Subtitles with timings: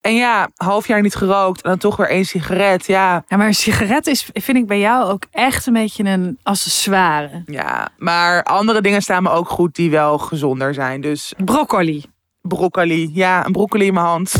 [0.00, 2.86] En ja, half jaar niet gerookt en dan toch weer één sigaret.
[2.86, 6.38] Ja, Ja, maar een sigaret is, vind ik bij jou ook echt een beetje een
[6.42, 7.42] accessoire.
[7.46, 7.88] ja.
[7.98, 11.00] Maar andere dingen staan me ook goed die wel gezonder zijn.
[11.00, 12.04] Dus Broccoli.
[12.42, 13.10] broccoli.
[13.14, 14.32] Ja, een broccoli in mijn hand.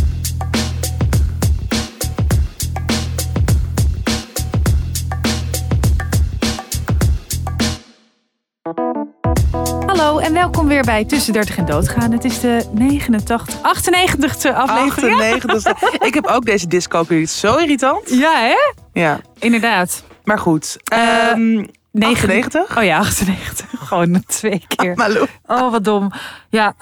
[9.70, 12.12] Hallo en welkom weer bij Tussen 30 en Doodgaan.
[12.12, 15.16] Het is de 89, 98e aflevering.
[15.20, 15.82] 98.
[16.08, 18.10] Ik heb ook deze disco zo irritant.
[18.10, 18.54] Ja, hè?
[18.92, 20.04] Ja, Inderdaad.
[20.24, 20.76] maar goed.
[20.84, 21.64] Eh, Ehm
[22.00, 22.76] 98?
[22.78, 23.66] Oh ja, 98.
[23.88, 24.94] Gewoon twee keer.
[24.94, 25.26] Malou.
[25.46, 26.10] Oh, wat dom.
[26.48, 26.74] Ja,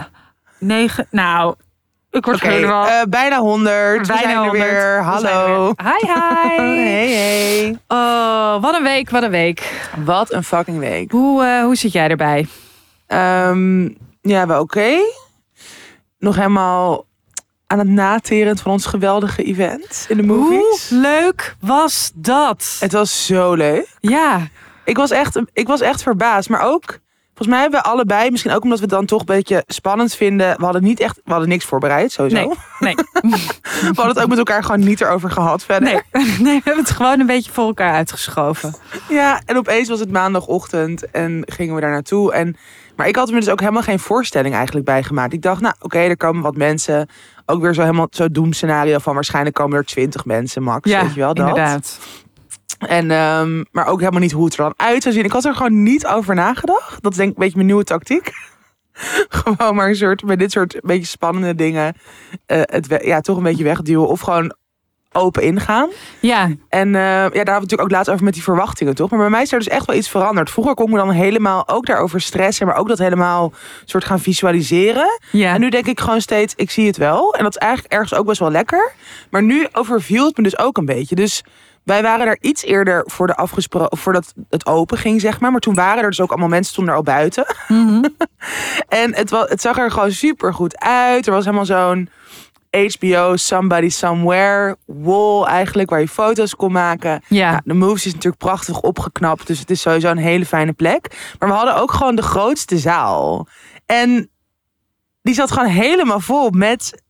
[0.58, 1.06] 9.
[1.10, 1.54] Nou,
[2.10, 2.86] ik word Oké, helemaal...
[2.86, 4.06] eh, bijna 100.
[4.06, 4.62] We Bijna zijn er 100.
[4.64, 5.04] weer.
[5.04, 5.72] We zijn Hallo.
[5.76, 5.94] er weer.
[5.94, 6.86] Hi, hi.
[6.86, 7.78] Hey, hey.
[7.88, 9.88] Oh, wat een week, wat een week.
[10.04, 11.10] Wat een fucking week.
[11.12, 12.46] Hoe, eh, hoe zit jij erbij?
[13.08, 13.88] Ehm,
[14.22, 14.96] ja, wel oké.
[16.18, 17.06] Nog helemaal
[17.66, 20.88] aan het nateren van ons geweldige event in de movies.
[20.90, 22.76] Hoe leuk was dat?
[22.80, 23.96] Het was zo leuk.
[24.00, 24.48] Ja,
[24.84, 26.48] Ik was, echt, ik was echt verbaasd.
[26.48, 26.84] Maar ook,
[27.26, 30.14] volgens mij hebben we allebei, misschien ook omdat we het dan toch een beetje spannend
[30.14, 30.56] vinden.
[30.58, 32.36] We hadden niet echt, we hadden niks voorbereid, sowieso.
[32.36, 32.94] nee, nee,
[33.62, 36.04] We hadden het ook met elkaar gewoon niet erover gehad verder.
[36.12, 36.24] nee.
[36.38, 38.74] Nee, we hebben het gewoon een beetje voor elkaar uitgeschoven.
[39.08, 42.32] Ja, en opeens was het maandagochtend en gingen we daar naartoe.
[42.32, 42.56] En,
[42.98, 45.32] maar ik had me dus ook helemaal geen voorstelling eigenlijk bij gemaakt.
[45.32, 47.08] Ik dacht, nou oké, er komen wat mensen.
[47.46, 50.90] Ook weer zo helemaal zo doemscenario van waarschijnlijk komen er twintig mensen max.
[50.90, 51.48] Ja, weet je wel dat?
[51.48, 51.98] inderdaad.
[52.78, 55.24] En, ehm, maar ook helemaal niet hoe het er dan uit zou zien.
[55.24, 57.02] Ik had er gewoon niet over nagedacht.
[57.02, 58.32] Dat is denk ik een beetje mijn nieuwe tactiek.
[59.28, 61.94] gewoon maar een soort, bij dit soort beetje spannende dingen,
[62.46, 64.08] eh, het ja, toch een beetje wegduwen.
[64.08, 64.54] Of gewoon
[65.12, 65.88] open ingaan.
[66.20, 69.10] Ja, En eh, ja, daar hadden we natuurlijk ook laatst over met die verwachtingen, toch?
[69.10, 70.50] Maar bij mij is er dus echt wel iets veranderd.
[70.50, 73.52] Vroeger kon ik me dan helemaal ook daarover stressen, maar ook dat helemaal
[73.84, 75.20] soort gaan visualiseren.
[75.32, 75.54] ja.
[75.54, 77.34] En nu denk ik gewoon steeds, ik zie het wel.
[77.34, 78.92] En dat is eigenlijk ergens ook best wel lekker.
[79.30, 81.14] Maar nu overviel het me dus ook een beetje.
[81.14, 81.44] Dus
[81.84, 85.50] wij waren daar iets eerder voor de afgesproken, voordat het open ging, zeg maar.
[85.50, 87.46] Maar toen waren er dus ook allemaal mensen stonden er al buiten.
[87.68, 88.04] Mhm.
[88.88, 91.26] En het, was, het zag er gewoon super goed uit.
[91.26, 92.08] Er was helemaal zo'n
[92.70, 97.22] HBO Somebody Somewhere wall eigenlijk, waar je foto's kon maken.
[97.28, 97.50] Ja.
[97.50, 101.34] Nou, de Moves is natuurlijk prachtig opgeknapt, dus het is sowieso een hele fijne plek.
[101.38, 103.46] Maar we hadden ook gewoon de grootste zaal.
[103.86, 104.30] En
[105.22, 107.02] die zat gewoon helemaal vol met,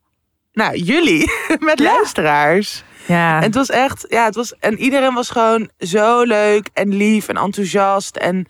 [0.52, 1.84] nou, jullie, met Ja.
[1.92, 2.84] luisteraars.
[3.06, 3.36] ja.
[3.36, 7.28] En het was echt, ja, het was, en iedereen was gewoon zo leuk en lief
[7.28, 8.46] en enthousiast en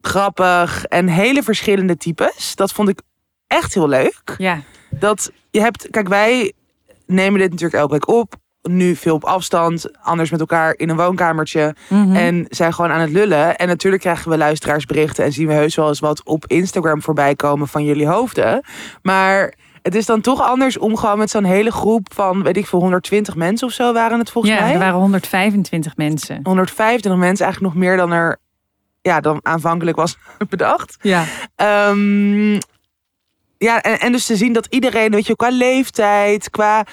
[0.00, 2.54] grappig en hele verschillende types.
[2.56, 3.00] Dat vond ik
[3.46, 4.34] echt heel leuk.
[4.38, 4.60] ja.
[4.98, 6.52] Dat je hebt, kijk, wij
[7.06, 8.34] nemen dit natuurlijk elke week op.
[8.62, 11.74] Nu veel op afstand, anders met elkaar in een woonkamertje.
[11.88, 12.14] Mhm.
[12.14, 13.56] En zijn gewoon aan het lullen.
[13.56, 17.34] En natuurlijk krijgen we luisteraarsberichten en zien we heus wel eens wat op Instagram voorbij
[17.34, 18.64] komen van jullie hoofden.
[19.02, 22.66] Maar het is dan toch anders om gewoon met zo'n hele groep van, weet ik
[22.66, 24.72] veel, 120 mensen of zo waren het volgens ja, mij.
[24.72, 26.40] er waren 125 mensen.
[26.42, 28.38] 125 mensen, eigenlijk nog meer dan er
[29.02, 30.18] ja, dan aanvankelijk was
[30.48, 30.96] bedacht.
[31.00, 31.24] Ja.
[31.56, 32.58] Ehm,
[33.64, 36.86] ja, en, en dus te zien dat iedereen, weet je, qua leeftijd, qua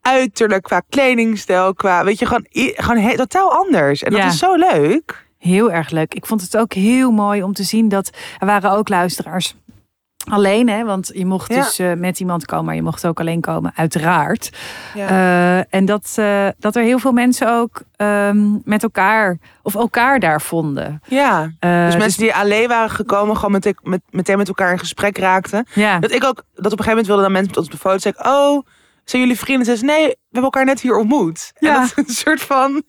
[0.00, 4.02] uiterlijk, qua kledingstijl, qua, weet je, gewoon, gewoon he- totaal anders.
[4.02, 4.26] En dat Ja.
[4.26, 5.22] is zo leuk.
[5.38, 6.14] Heel erg leuk.
[6.14, 9.54] Ik vond het ook heel mooi om te zien dat er waren ook luisteraars
[10.30, 10.84] alleen, hè?
[10.84, 11.56] Want je mocht Ja.
[11.62, 14.50] dus eh, met iemand komen, maar je mocht ook alleen komen, uiteraard.
[14.94, 15.08] Ja.
[15.08, 20.20] Eh, en dat, eh, dat er heel veel mensen ook ehm, met elkaar of elkaar
[20.20, 21.00] daar vonden.
[21.06, 21.50] ja.
[21.58, 25.18] Eh, Dus mensen die alleen waren gekomen, gewoon met, met, meteen met elkaar in gesprek
[25.18, 25.66] raakten.
[25.74, 27.72] ja, Dat ik ook, dat op een gegeven moment wilden dan mensen met ons op
[27.72, 28.66] de foto zeggen, oh,
[29.04, 29.76] zijn jullie vrienden?
[29.78, 31.52] Ze nee, we hebben elkaar net hier ontmoet.
[31.58, 31.74] Ja.
[31.74, 32.82] En dat is een soort van,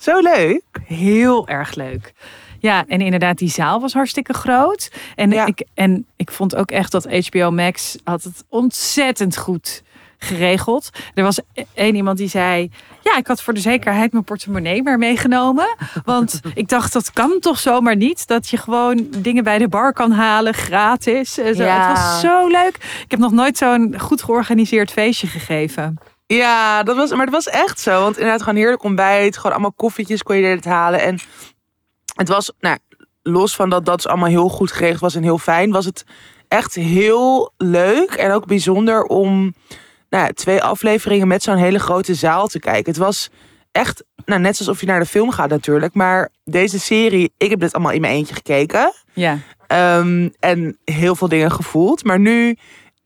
[0.00, 0.62] zo leuk.
[0.84, 2.12] heel erg leuk.
[2.62, 4.90] Ja, en inderdaad, die zaal was hartstikke groot.
[5.16, 5.46] En, Ja.
[5.46, 9.82] ik, en ik vond ook echt dat HBO Max had het ontzettend goed
[10.18, 10.90] geregeld.
[11.14, 12.70] Er was e- één iemand die zei...
[13.02, 15.76] Ja, ik had voor de zekerheid mijn portemonnee maar meegenomen.
[16.04, 18.26] Want ik dacht, dat kan toch zomaar niet?
[18.26, 21.38] Dat je gewoon dingen bij de bar kan halen, gratis.
[21.38, 21.62] en zo.
[21.62, 21.88] Ja.
[21.88, 22.76] Het was zo leuk.
[23.04, 25.98] Ik heb nog nooit zo'n goed georganiseerd feestje gegeven.
[26.26, 28.02] Ja, dat was, maar het was echt zo.
[28.02, 29.36] Want inderdaad, gewoon heerlijk ontbijt.
[29.36, 31.00] Gewoon allemaal koffietjes kon je dit halen.
[31.02, 31.18] En
[32.14, 32.78] het was, nou,
[33.22, 36.04] los van dat dat is allemaal heel goed geregeld was en heel fijn, was het
[36.48, 39.54] echt heel leuk en ook bijzonder om
[40.10, 42.92] nou, twee afleveringen met zo'n hele grote zaal te kijken.
[42.92, 43.30] Het was
[43.72, 45.94] echt, nou, net alsof je naar de film gaat natuurlijk.
[45.94, 48.92] Maar deze serie, ik heb dit allemaal in mijn eentje gekeken.
[49.12, 49.38] Ja,
[49.72, 52.04] Ehm, en heel veel dingen gevoeld.
[52.04, 52.56] Maar nu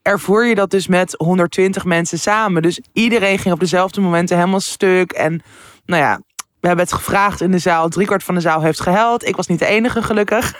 [0.03, 2.62] ervoer je dat dus met 120 mensen samen.
[2.62, 5.12] Dus iedereen ging op dezelfde momenten helemaal stuk.
[5.12, 5.43] En
[5.85, 6.20] nou ja,
[6.67, 7.89] we hebben het gevraagd in de zaal.
[7.89, 9.27] Driekwart van de zaal heeft gehuild.
[9.27, 10.55] Ik was niet de enige, gelukkig.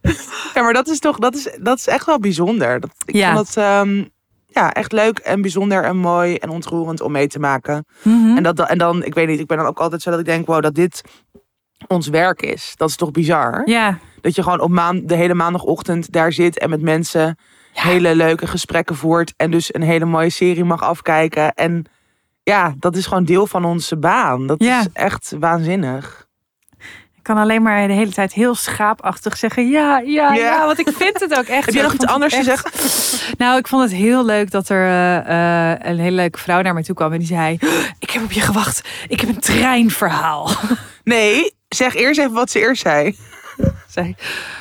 [0.54, 2.80] ja, maar dat is toch, dat is, dat is echt wel bijzonder.
[2.80, 3.34] Dat, ik Ja.
[3.34, 4.04] vond dat, ehm,
[4.46, 7.84] ja, echt leuk en bijzonder en mooi en ontroerend om mee te maken.
[8.02, 8.36] Mhm.
[8.36, 10.24] En, dat, en dan, ik weet niet, ik ben dan ook altijd zo dat ik
[10.24, 11.02] denk, wow, dat dit
[11.86, 12.72] ons werk is.
[12.76, 13.62] Dat is toch bizar?
[13.64, 17.38] Ja, Dat je gewoon op maand, de hele maandagochtend daar zit en met mensen
[17.72, 19.34] hele leuke gesprekken voert.
[19.36, 21.54] En dus een hele mooie serie mag afkijken.
[21.54, 21.84] En
[22.48, 24.46] ja, dat is gewoon deel van onze baan.
[24.46, 24.80] Dat Ja.
[24.80, 26.26] is echt waanzinnig.
[27.16, 30.34] ik kan alleen maar de hele tijd heel schaapachtig zeggen ja, ja, Ja.
[30.34, 30.66] ja.
[30.66, 31.64] Want ik vind het ook echt.
[31.66, 32.70] Heb je nog iets anders te zeggen?
[33.38, 36.74] Nou, ik vond het heel leuk dat er eh, eh, een hele leuke vrouw naar
[36.74, 37.58] me toe kwam en die zei:
[37.98, 38.88] Ik heb op je gewacht.
[39.08, 40.50] Ik heb een treinverhaal.
[41.04, 43.16] Nee, zeg eerst even wat ze eerst zei.
[44.02, 44.14] Zei: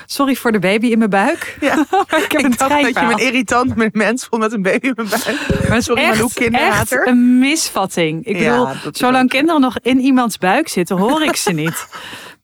[0.06, 1.58] Sorry voor de baby in mijn buik.
[1.60, 1.76] Ja.
[1.92, 4.88] Maar ik heb een dat je me een irritant met mens vond met een baby
[4.88, 5.70] in mijn buik.
[5.70, 7.00] Maar Sorry, echt, Malou, kinderhater.
[7.00, 8.26] echt een misvatting.
[8.26, 11.88] Ik Ja, bedoel, zolang kinderen nog in iemands buik zitten, hoor ik ze niet.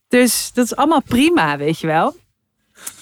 [0.07, 2.15] Dus dat is allemaal prima, weet je wel.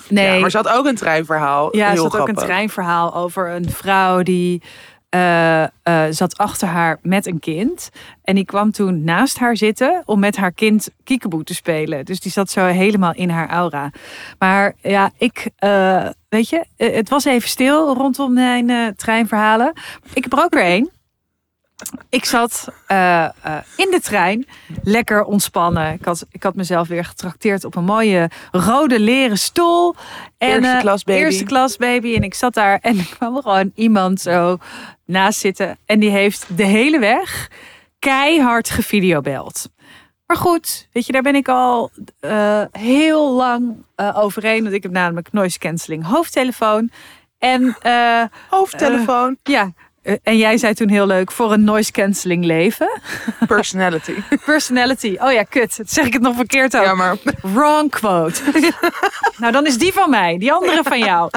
[0.07, 1.75] Nee, Ja, maar ze had ook een treinverhaal.
[1.75, 4.61] Ja, ze had ook een treinverhaal over een vrouw die
[5.11, 5.69] eh, eh,
[6.09, 7.89] zat achter haar met een kind.
[8.23, 12.05] En die kwam toen naast haar zitten om met haar kind kiekeboe te spelen.
[12.05, 13.91] Dus die zat zo helemaal in haar aura.
[14.39, 19.73] Maar ja, ik, eh, weet je, het was even stil rondom mijn treinverhalen.
[20.13, 20.89] Ik heb er ook weer één.
[22.09, 23.31] Ik zat eh, eh,
[23.75, 24.47] in de trein,
[24.83, 25.93] lekker ontspannen.
[25.93, 29.95] Ik had, ik had mezelf weer getrakteerd op een mooie rode leren stoel.
[30.37, 31.19] En, Eerste eh, klas baby.
[31.19, 32.15] Eerste klas baby.
[32.15, 34.57] En ik zat daar en er kwam er gewoon iemand zo
[35.05, 35.77] naast zitten.
[35.85, 37.49] En die heeft de hele weg
[37.99, 39.69] keihard gevideobeld.
[40.25, 41.91] Maar goed, weet je, daar ben ik al
[42.71, 44.63] heel lang eh, overheen.
[44.63, 46.91] Want ik heb namelijk noise cancelling hoofdtelefoon.
[47.37, 47.75] En
[48.49, 49.73] Hoofdtelefoon, ja,
[50.23, 53.01] en jij zei toen heel leuk, voor een noise cancelling leven.
[53.47, 54.13] personality.
[54.45, 55.17] Personality.
[55.19, 55.77] Oh ja, kut.
[55.77, 57.17] Dat zeg ik het nog verkeerd ook.
[57.41, 58.41] Wrong quote.
[59.37, 60.37] nou, dan is die van mij.
[60.37, 61.29] Die andere van jou.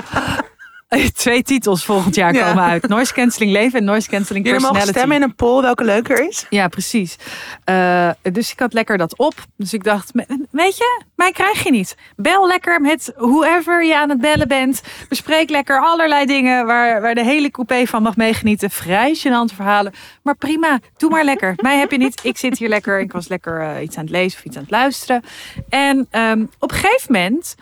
[1.15, 2.49] Twee titels volgend jaar Ja.
[2.49, 2.89] komen uit.
[2.89, 4.99] Noise cancelling leven en noise cancelling jullie mogen personality.
[4.99, 6.47] stemmen in een poll welke leuker is.
[6.51, 7.17] Ja, precies.
[7.65, 9.35] Eh, dus ik had lekker dat op.
[9.57, 10.11] Dus ik dacht,
[10.51, 11.97] weet je, mij krijg je niet.
[12.17, 14.83] Bel lekker met whoever je aan het bellen bent.
[15.09, 18.71] Bespreek lekker allerlei dingen waar, waar de hele coupé van mag meegenieten.
[18.71, 19.93] Vrij gênante verhalen.
[20.23, 21.53] Maar prima, doe maar lekker.
[21.63, 22.21] Mij heb je niet.
[22.23, 23.01] Ik zit hier lekker.
[23.01, 25.23] Ik was lekker eh, iets aan het lezen of iets aan het luisteren.
[25.69, 27.55] En ehm, op een gegeven moment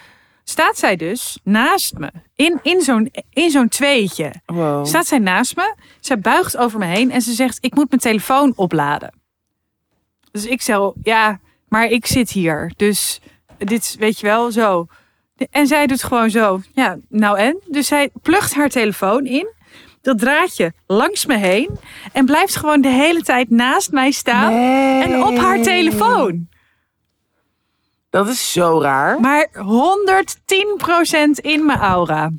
[0.52, 2.10] staat zij dus naast me.
[2.36, 4.32] In, in zo'n in zo'n tweetje.
[4.46, 4.86] Wow.
[4.86, 5.74] Staat zij naast me.
[6.00, 9.14] Zij buigt over me heen en ze zegt: Ik moet mijn telefoon opladen.
[10.30, 12.72] Dus ik zeg: Ja, maar ik zit hier.
[12.76, 13.20] Dus
[13.58, 14.86] dit weet je wel, zo.
[15.50, 16.60] En zij doet gewoon zo.
[16.74, 17.60] Ja, nou en?
[17.66, 19.46] Dus zij plugt haar telefoon in.
[20.00, 21.78] Dat draadje langs me heen.
[22.12, 24.52] En blijft gewoon de hele tijd naast mij staan.
[25.02, 26.48] En op haar telefoon.
[28.12, 29.20] Dat is zo raar.
[29.20, 32.30] Maar 110% in mijn aura.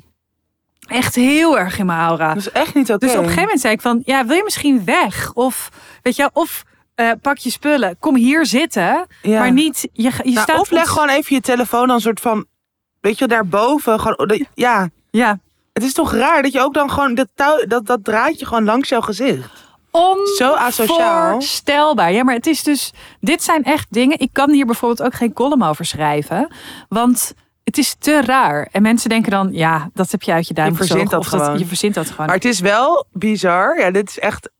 [0.86, 2.28] Echt heel erg in mijn aura.
[2.28, 2.98] Dat is echt niet oké.
[3.06, 5.32] Dus op een gegeven moment zei ik van, ja, wil je misschien weg?
[5.32, 5.68] Of,
[6.02, 6.62] weet je, of
[6.94, 9.06] eh, pak je spullen, kom hier zitten.
[9.22, 9.38] Ja.
[9.38, 10.60] Maar niet, je, je Nou, staat...
[10.60, 12.46] of leg gewoon even je telefoon dan een soort van,
[13.00, 14.00] weet je, daarboven.
[14.00, 15.38] Gewoon, dat- ja, Ja,
[15.72, 18.64] het is toch raar dat je ook dan gewoon dat, touw, dat, dat draadje gewoon
[18.64, 19.63] langs jouw gezicht.
[20.36, 21.24] Zo asociaal.
[21.26, 22.12] onvoorstelbaar.
[22.12, 24.18] Ja, maar het is dus, dit zijn echt dingen.
[24.20, 26.54] Ik kan hier bijvoorbeeld ook geen column over schrijven.
[26.88, 28.68] Want het is te raar.
[28.72, 31.66] En mensen denken dan, ja, dat heb je uit je duim Je verzint dat je
[31.66, 32.26] verzint dat gewoon.
[32.26, 33.78] Maar het is wel bizar.
[33.80, 34.50] Ja, dit is echt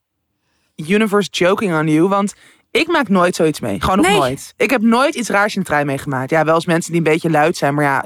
[0.77, 2.09] universe joking on you.
[2.09, 2.35] Want
[2.71, 3.81] ik maak nooit zoiets mee.
[3.81, 4.17] Gewoon nog Nee.
[4.19, 4.55] nooit.
[4.57, 6.31] Ik heb nooit iets raars in de trein meegemaakt.
[6.31, 7.75] Ja, wel eens mensen die een beetje luid zijn.
[7.75, 8.05] Maar ja,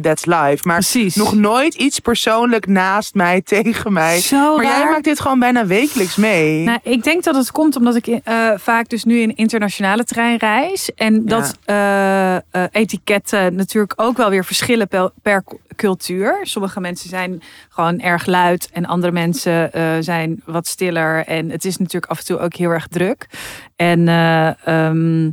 [0.00, 0.58] that's life.
[0.62, 1.14] Maar Precies.
[1.14, 4.20] nog nooit iets persoonlijk naast mij, tegen mij.
[4.20, 6.64] Zo maar jij maakt dit gewoon bijna wekelijks mee.
[6.64, 10.38] Nou, ik denk dat het komt omdat ik eh, vaak dus nu in internationale trein
[10.38, 10.94] reis.
[10.94, 12.40] En dat eh, eh,
[12.70, 16.38] etiketten natuurlijk ook wel weer verschillen per, per cu- cultuur.
[16.42, 19.70] Sommige mensen zijn gewoon erg luid en andere mensen
[20.04, 21.24] zijn wat stiller.
[21.26, 23.26] En het is natuurlijk af en toe ook heel erg druk.
[23.76, 25.30] En ehm,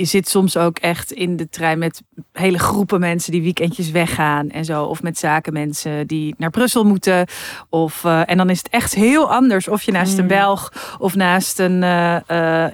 [0.00, 2.02] je zit soms ook echt in de trein met
[2.32, 4.84] hele groepen mensen die weekendjes weggaan en zo.
[4.84, 7.26] Of met zakenmensen die naar Brussel moeten.
[7.68, 11.14] Of, eh, en dan is het echt heel anders of je naast een Belg of
[11.14, 12.64] naast een eh,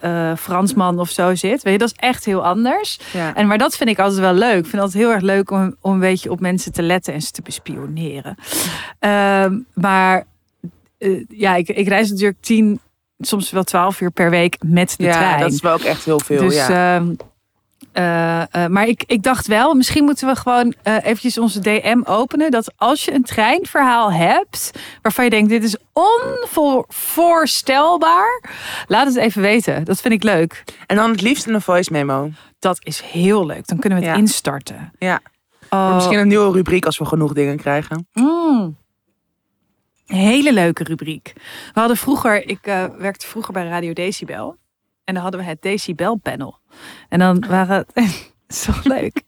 [0.00, 1.62] eh, Fransman of zo zit.
[1.62, 2.98] Weet je, dat is echt heel anders.
[3.12, 3.34] Ja.
[3.34, 4.58] En maar dat vind ik altijd wel leuk.
[4.58, 7.14] Ik vind het altijd heel erg leuk om, om een beetje op mensen te letten
[7.14, 8.36] en ze te bespioneren.
[8.98, 10.26] Ehm, maar
[11.28, 12.80] ja, ik, ik reis natuurlijk tien,
[13.18, 15.40] soms wel twaalf uur per week met de ja, trein.
[15.40, 16.40] dat is wel ook echt heel veel.
[16.40, 16.94] Dus, ja.
[16.96, 17.14] ehm,
[17.92, 22.00] eh, eh, maar ik, ik dacht wel, misschien moeten we gewoon eh, eventjes onze DM
[22.04, 22.50] openen.
[22.50, 24.70] Dat als je een treinverhaal hebt
[25.02, 28.42] waarvan je denkt, dit is onvoorstelbaar.
[28.86, 29.84] Laat het even weten.
[29.84, 30.64] Dat vind ik leuk.
[30.86, 32.30] En dan het liefst een voice memo.
[32.58, 33.66] Dat is heel leuk.
[33.66, 34.20] Dan kunnen we het Ja.
[34.20, 34.92] instarten.
[34.98, 35.20] Ja.
[35.70, 38.08] Oh, Misschien een nieuwe rubriek als we genoeg dingen krijgen.
[38.12, 38.76] mm.
[40.06, 41.32] Hele leuke rubriek.
[41.74, 44.56] We hadden vroeger, ik eh, werkte vroeger bij Radio Decibel.
[45.04, 46.58] En dan hadden we het Decibel panel.
[47.08, 48.32] En dan waren het.
[48.64, 49.22] Zo leuk.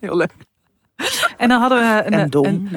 [0.00, 0.32] Heel leuk.
[1.36, 2.44] En dan hadden we een, En dom.
[2.46, 2.68] een,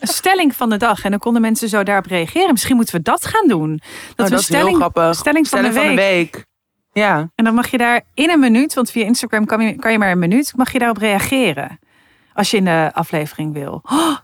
[0.00, 1.04] een stelling van de dag.
[1.04, 2.50] En dan konden mensen zo daarop reageren.
[2.52, 3.70] Misschien moeten we dat gaan doen.
[3.76, 5.14] Dat Oh, we dat is heel stelling, grappig.
[5.14, 6.34] stelling van, Stelling de, week.
[6.34, 6.44] week.
[6.92, 7.30] Ja.
[7.34, 9.98] En dan mag je daar in een minuut, want via Instagram kan je, kan je
[9.98, 11.78] maar een minuut, mag je daarop reageren.
[12.34, 13.80] Als je in de aflevering wil.
[13.82, 14.16] Oh,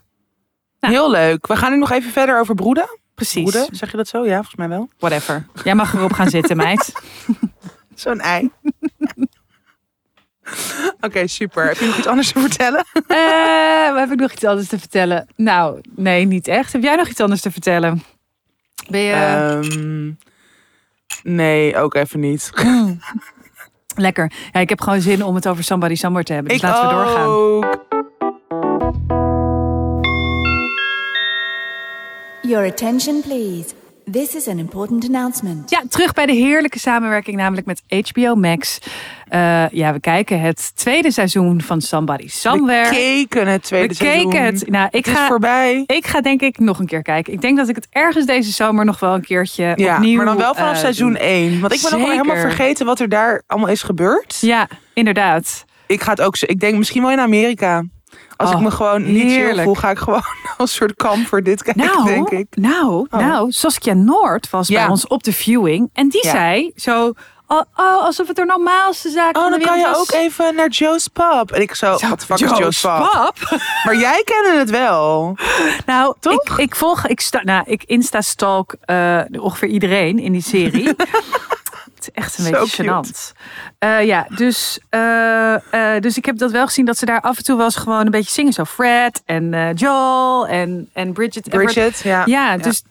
[0.81, 0.93] Nou.
[0.95, 1.47] Heel leuk.
[1.47, 2.99] We gaan nu nog even verder over broeden.
[3.15, 3.51] precies.
[3.51, 4.25] Broeden, zeg je dat zo?
[4.25, 4.89] Ja, volgens mij wel.
[4.99, 5.47] Whatever.
[5.65, 6.93] Jij mag erop gaan zitten, meid.
[7.95, 8.51] Zo'n ei.
[11.01, 11.67] Oké, super.
[11.67, 12.85] Heb je nog iets anders te vertellen?
[13.07, 15.27] Eh, heb ik nog iets anders te vertellen?
[15.37, 16.73] Nou, nee, niet echt.
[16.73, 18.03] Heb jij nog iets anders te vertellen?
[18.89, 20.13] Ben je Ehm,
[21.35, 22.51] nee, ook even niet.
[23.97, 24.33] lekker?
[24.53, 26.53] Ja, ik heb gewoon zin om het over Somebody Somewhere te hebben.
[26.53, 27.27] Dus ik laten we doorgaan.
[27.27, 27.87] ook.
[32.49, 33.75] Your attention, please.
[34.13, 35.71] This is an important announcement.
[35.71, 38.79] Ja, terug bij de heerlijke samenwerking, namelijk met HBO Max.
[39.29, 42.91] Eh, ja, we kijken het tweede seizoen van Somebody We Somewhere.
[42.91, 44.31] keken het tweede We seizoen.
[44.31, 44.69] keken het.
[44.71, 45.85] Nou, ik Het is ga, voorbij.
[45.87, 47.33] ik ga denk ik nog een keer kijken.
[47.33, 50.17] Ik denk dat ik het ergens deze zomer nog wel een keertje Ja, opnieuw...
[50.17, 51.19] maar dan wel vanaf eh, seizoen doe.
[51.23, 51.61] 1.
[51.61, 54.39] Want ik ben nog wel helemaal vergeten wat er daar allemaal is gebeurd.
[54.41, 55.65] Ja, inderdaad.
[55.87, 56.37] Ik ga het ook.
[56.39, 57.85] Ik denk misschien wel in Amerika.
[58.37, 59.63] Als Oh, ik me gewoon niet chill heerlijk.
[59.63, 60.23] voel, ga ik gewoon
[60.59, 62.47] als soort kamper dit kijken, Nou, denk ik.
[62.51, 63.21] nou, Oh.
[63.21, 64.81] nou, Saskia Noord was Ja.
[64.81, 65.91] bij ons op de viewing.
[65.93, 66.31] En die Ja.
[66.31, 67.13] zei zo,
[67.47, 71.09] oh, oh, alsof het de normaalste zaak Oh, dan kan je ook even naar Joe's
[71.09, 71.51] Pub.
[71.53, 73.11] En ik zo, wat fuck is Joe's Joe's Pub?
[73.11, 73.61] Pub?
[73.85, 75.37] Maar jij kende het wel.
[75.87, 76.33] Nou, Toch?
[76.49, 80.97] Ik, ik volg, ik, sta, nou, ik insta-stalk eh, ongeveer iedereen in die serie.
[82.05, 83.33] het is echt een beetje gênant.
[83.79, 87.37] Eh, ja, dus, eh, eh, dus ik heb dat wel gezien dat ze daar af
[87.37, 88.53] en toe was gewoon een beetje zingen.
[88.53, 91.49] Zo Fred en Joel en, en Bridget.
[91.49, 92.23] Bridget, ja.
[92.27, 92.83] Ja, dus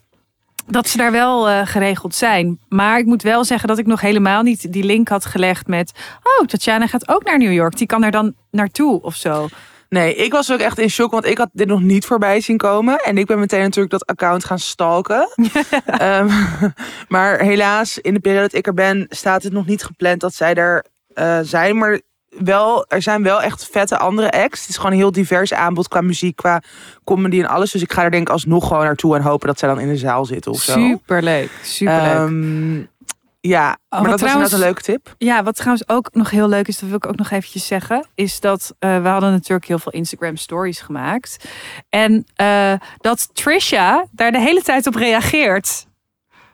[0.66, 2.58] dat ze daar wel geregeld zijn.
[2.68, 5.92] Maar ik moet wel zeggen dat ik nog helemaal niet die link had gelegd met...
[6.22, 7.76] Oh, Tatjana gaat ook naar New York.
[7.76, 9.48] Die kan er dan naartoe of zo.
[9.88, 12.56] Nee, ik was ook echt in shock, want ik had dit nog niet voorbij zien
[12.56, 12.98] komen.
[12.98, 15.28] En ik ben meteen natuurlijk dat account gaan stalken.
[15.86, 16.30] Ehm,
[17.08, 20.34] maar helaas, in de periode dat ik er ben, staat het nog niet gepland dat
[20.34, 21.78] zij er eh, zijn.
[21.78, 24.60] Maar wel, er zijn wel echt vette andere acts.
[24.60, 26.62] Het is gewoon een heel divers aanbod qua muziek, qua
[27.04, 27.70] comedy en alles.
[27.70, 29.88] Dus ik ga er denk ik alsnog gewoon naartoe en hopen dat zij dan in
[29.88, 30.72] de zaal zitten of zo.
[30.72, 32.12] Superleuk, superleuk.
[32.12, 32.82] Ehm,
[33.40, 35.14] ja, maar wat dat was trouwens- inderdaad een leuke tip.
[35.18, 38.06] Ja, wat trouwens ook nog heel leuk is, dat wil ik ook nog eventjes zeggen,
[38.14, 41.44] is dat eh, we hadden natuurlijk heel veel Instagram stories gemaakt.
[41.88, 45.86] En eh, dat Trisha daar de hele tijd op reageert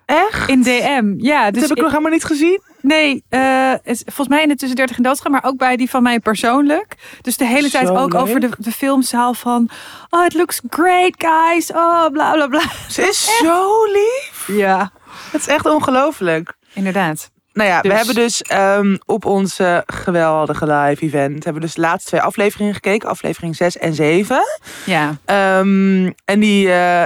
[0.06, 0.48] Echt?
[0.48, 1.14] in DM.
[1.16, 2.62] Ja, Dat dus heb ik nog helemaal niet gezien.
[2.80, 5.90] nee, eh, het, volgens mij in de tussen 30 en doodgaan, maar ook bij die
[5.90, 6.94] van mij persoonlijk.
[7.20, 8.22] Dus de hele tijd Zo ook leuk.
[8.22, 9.68] over de, de filmzaal van,
[10.10, 11.70] oh, it looks great, guys.
[11.72, 12.62] Oh, bla bla bla.
[12.88, 14.44] Ze is zo lief.
[14.46, 14.92] Ja,
[15.32, 16.54] Het is echt ongelooflijk.
[16.74, 17.30] Inderdaad.
[17.52, 21.44] Nou ja, Dus- we hebben dus ehm, op onze geweldige live event...
[21.44, 23.08] hebben we dus de laatste twee afleveringen gekeken.
[23.08, 24.42] Aflevering 6 en 7.
[24.86, 27.04] Ja, Ehm, en die eh,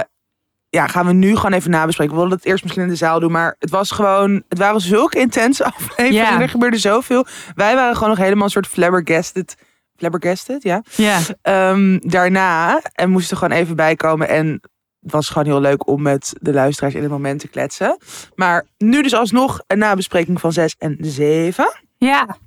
[0.69, 2.13] ja, gaan we nu gewoon even nabespreken.
[2.13, 3.31] We wilden het eerst misschien in de zaal doen.
[3.31, 4.43] Maar het was gewoon...
[4.49, 6.33] Het waren zulke intense afleveringen.
[6.33, 6.41] Ja.
[6.41, 7.25] Er gebeurde zoveel.
[7.55, 9.55] Wij waren gewoon nog helemaal een soort flabbergasted.
[9.95, 10.83] Flabbergasted, ja.
[10.95, 11.19] ja.
[11.41, 12.81] Ehm, daarna.
[12.93, 14.27] En moesten gewoon even bijkomen.
[14.29, 14.61] En
[14.99, 17.97] was gewoon heel leuk om met de luisteraars in het moment te kletsen.
[18.35, 21.73] Maar nu dus alsnog een nabespreking van 6 en 7.
[21.97, 22.37] Ja.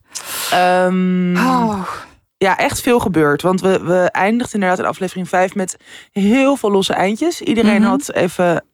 [1.35, 1.89] Oh.
[2.37, 3.43] Ja, echt veel gebeurd.
[3.43, 5.77] Want we, we eindigden inderdaad in aflevering 5 met
[6.11, 7.41] heel veel losse eindjes.
[7.41, 7.91] Iedereen Mhm.
[7.91, 8.65] had even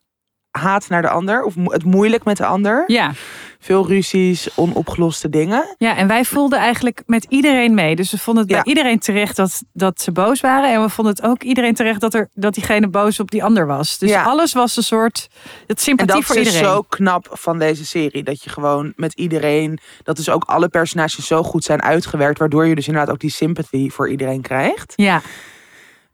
[0.51, 1.43] haat naar de ander.
[1.43, 2.85] Of het moeilijk met de ander.
[2.87, 3.13] Ja.
[3.61, 5.75] Veel ruzies, onopgeloste dingen.
[5.79, 7.97] Ja, en wij voelden eigenlijk met iedereen mee.
[7.97, 8.62] Dus we vonden het Ja.
[8.62, 10.73] bij iedereen terecht dat, dat ze boos waren.
[10.73, 13.67] En we vonden het ook iedereen terecht dat, er, dat diegene boos op die ander
[13.67, 13.99] was.
[13.99, 14.23] Dus Ja.
[14.23, 15.29] alles was een soort
[15.67, 16.69] het En sympathie dat voor is iedereen.
[16.69, 18.23] zo knap van deze serie.
[18.23, 19.79] Dat je gewoon met iedereen...
[20.03, 22.38] Dat dus ook alle personages zo goed zijn uitgewerkt.
[22.38, 24.93] Waardoor je dus inderdaad ook die sympathie voor iedereen krijgt.
[24.97, 25.21] Ja,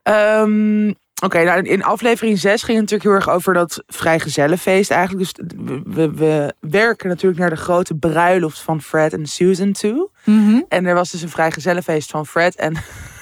[0.03, 0.93] Ehm,
[1.23, 5.25] Oké, nou, in aflevering 6 ging het natuurlijk heel erg over dat vrijgezellenfeest eigenlijk.
[5.25, 10.11] Dus we, we, we werken natuurlijk naar de grote bruiloft van Fred en Susan toe.
[10.25, 10.61] Mhm.
[10.69, 12.57] En er was dus een vrijgezellenfeest van Fred.
[12.57, 12.77] En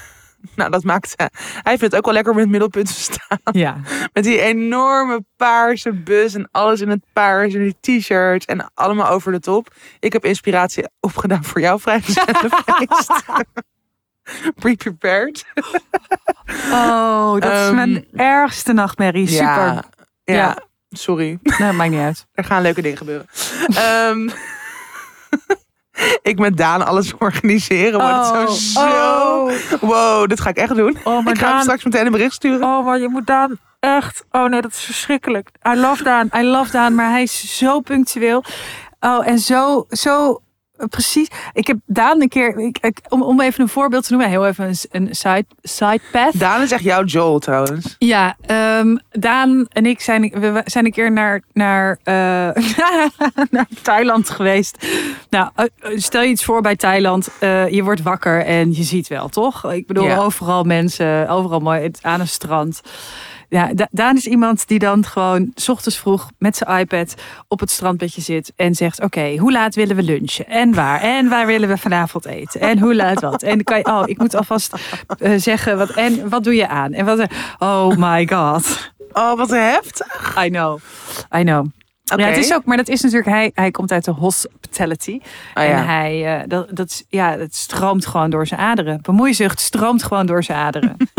[0.56, 1.30] nou, dat maakte...
[1.62, 3.38] Hij vindt het ook wel lekker om in het middelpunt te staan.
[3.52, 3.80] ja.
[4.12, 7.54] Met die enorme paarse bus en alles in het paars.
[7.54, 9.74] En die t-shirts en allemaal over de top.
[9.98, 13.12] Ik heb inspiratie opgedaan voor jouw vrijgezellenfeest.
[14.60, 15.44] Pre-prepared.
[16.72, 19.28] Oh, dat is Ehm, mijn ergste nachtmerrie.
[19.28, 19.44] Super.
[19.46, 19.82] Ja,
[20.24, 20.56] ja, Ja.
[20.90, 21.38] sorry.
[21.58, 22.26] Nee, maakt niet uit.
[22.32, 23.26] Er gaan leuke dingen gebeuren.
[23.74, 24.28] Ehm,
[26.22, 28.00] ik met Daan alles organiseren.
[28.00, 28.80] Wordt het zo, zo...
[28.80, 30.98] oh, Wow, dit ga ik echt doen.
[31.04, 32.62] oh, maar ik ga hem Daan, straks meteen een bericht sturen.
[32.62, 34.24] oh, maar je moet Daan echt.
[34.30, 35.48] Oh nee, dat is verschrikkelijk.
[35.68, 36.30] I love Daan.
[36.36, 36.94] I love Daan.
[36.94, 38.44] Maar hij is zo punctueel.
[39.00, 40.42] Oh, en zo, zo
[40.88, 41.28] precies.
[41.52, 44.46] Ik heb Daan een keer, ik, ik- om, om even een voorbeeld te noemen, heel
[44.46, 46.38] even een, een side, side path.
[46.38, 47.96] Daan is echt jouw Joel trouwens.
[47.98, 52.14] Ja, ehm, Daan en ik zijn, we zijn een keer naar, naar, eh,
[53.50, 54.86] naar Thailand geweest.
[55.30, 55.66] Nou, eh,
[55.98, 57.28] stel je iets voor bij Thailand.
[57.40, 59.72] eh, je wordt wakker en je ziet wel, toch?
[59.72, 60.16] Ik bedoel, Ja.
[60.16, 62.80] overal mensen, overal mooi het- aan een strand.
[63.52, 67.14] Ja, Da- Daan is iemand die dan gewoon 's ochtends vroeg met zijn iPad
[67.48, 70.46] op het strandbedje zit en zegt: Oké, hoe laat willen we lunchen?
[70.46, 71.00] En waar?
[71.00, 72.60] En waar willen we vanavond eten?
[72.60, 73.42] En hoe laat wat?
[73.42, 74.74] En kan je, oh, ik moet alvast
[75.18, 75.90] eh, zeggen wat.
[75.90, 76.92] En wat doe je aan?
[76.92, 77.26] En wat?
[77.58, 78.90] Oh my god.
[79.12, 80.36] Oh, wat heftig.
[80.44, 80.78] I know.
[81.36, 81.66] I know.
[82.04, 85.20] Ja, het is ook, maar dat is natuurlijk, hij, hij komt uit de hospitality.
[85.54, 88.98] Oh, En hij, eh, dat, dat, ja, het stroomt gewoon door zijn aderen.
[89.02, 90.96] Bemoeizucht stroomt gewoon door zijn aderen.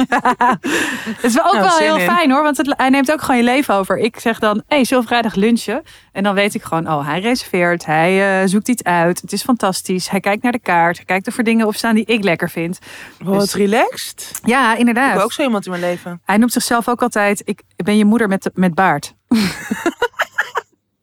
[1.15, 2.05] Het is wel ook Nou, wel heel in.
[2.15, 3.97] fijn hoor, want het, hij neemt ook gewoon je leven over.
[3.97, 5.83] Ik zeg dan, hé, hey, zullen vrijdag lunchen?
[6.11, 9.21] En dan weet ik gewoon, oh, hij reserveert, hij eh, zoekt iets uit.
[9.21, 10.09] Het is fantastisch.
[10.09, 12.79] Hij kijkt naar de kaart, hij kijkt er dingen op staan die ik lekker vind.
[13.19, 14.31] Wat Dus- relaxed.
[14.45, 15.13] Ja, Ik inderdaad.
[15.13, 16.21] heb ook zo iemand in mijn leven.
[16.23, 19.13] Hij noemt zichzelf ook altijd, ik ben je moeder met, met baard.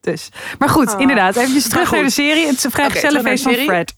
[0.01, 0.29] dus.
[0.59, 0.99] Maar goed, Ah.
[0.99, 1.35] inderdaad.
[1.35, 1.95] Even terug goed.
[1.97, 2.47] naar de serie.
[2.47, 3.93] Het vrijgezellenfeest naar van Fred.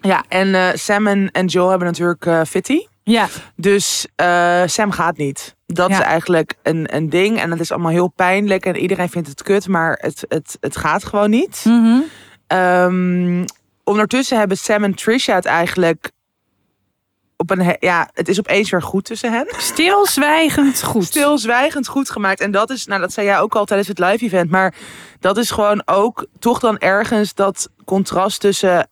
[0.00, 2.86] Ja, en eh, Sam en, en Joel hebben natuurlijk eh Fitty.
[3.04, 5.54] Ja, Dus eh, Sam gaat niet.
[5.66, 5.98] Dat Ja.
[5.98, 7.40] is eigenlijk een, een ding.
[7.40, 8.66] En dat is allemaal heel pijnlijk.
[8.66, 9.68] En iedereen vindt het kut.
[9.68, 11.62] Maar het, het, het gaat gewoon niet.
[11.64, 11.98] Mhm.
[12.46, 13.44] Ehm,
[13.84, 16.10] ondertussen hebben Sam en Trisha het eigenlijk...
[17.42, 19.46] Op een, ja, het is opeens weer goed tussen hen.
[19.56, 21.04] stilzwijgend goed.
[21.04, 22.40] Stilzwijgend goed gemaakt.
[22.40, 24.50] En dat is, nou dat zei jij ook al tijdens het live event.
[24.50, 24.74] Maar
[25.20, 28.90] dat is gewoon ook toch dan ergens dat contrast tussen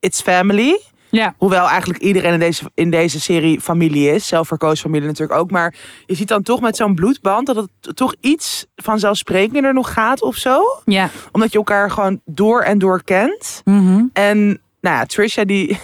[0.00, 0.80] It's Family...
[1.10, 4.26] Ja, Hoewel eigenlijk iedereen in deze, in deze serie familie is.
[4.26, 5.50] Zelfverkozen familie natuurlijk ook.
[5.50, 5.74] Maar
[6.06, 10.36] je ziet dan toch met zo'n bloedband dat het toch iets vanzelfsprekender nog gaat of
[10.36, 10.62] zo.
[10.84, 11.10] ja.
[11.32, 13.60] Omdat je elkaar gewoon door en door kent.
[13.64, 14.04] Mhm.
[14.12, 14.46] En
[14.80, 15.78] nou ja, Trisha die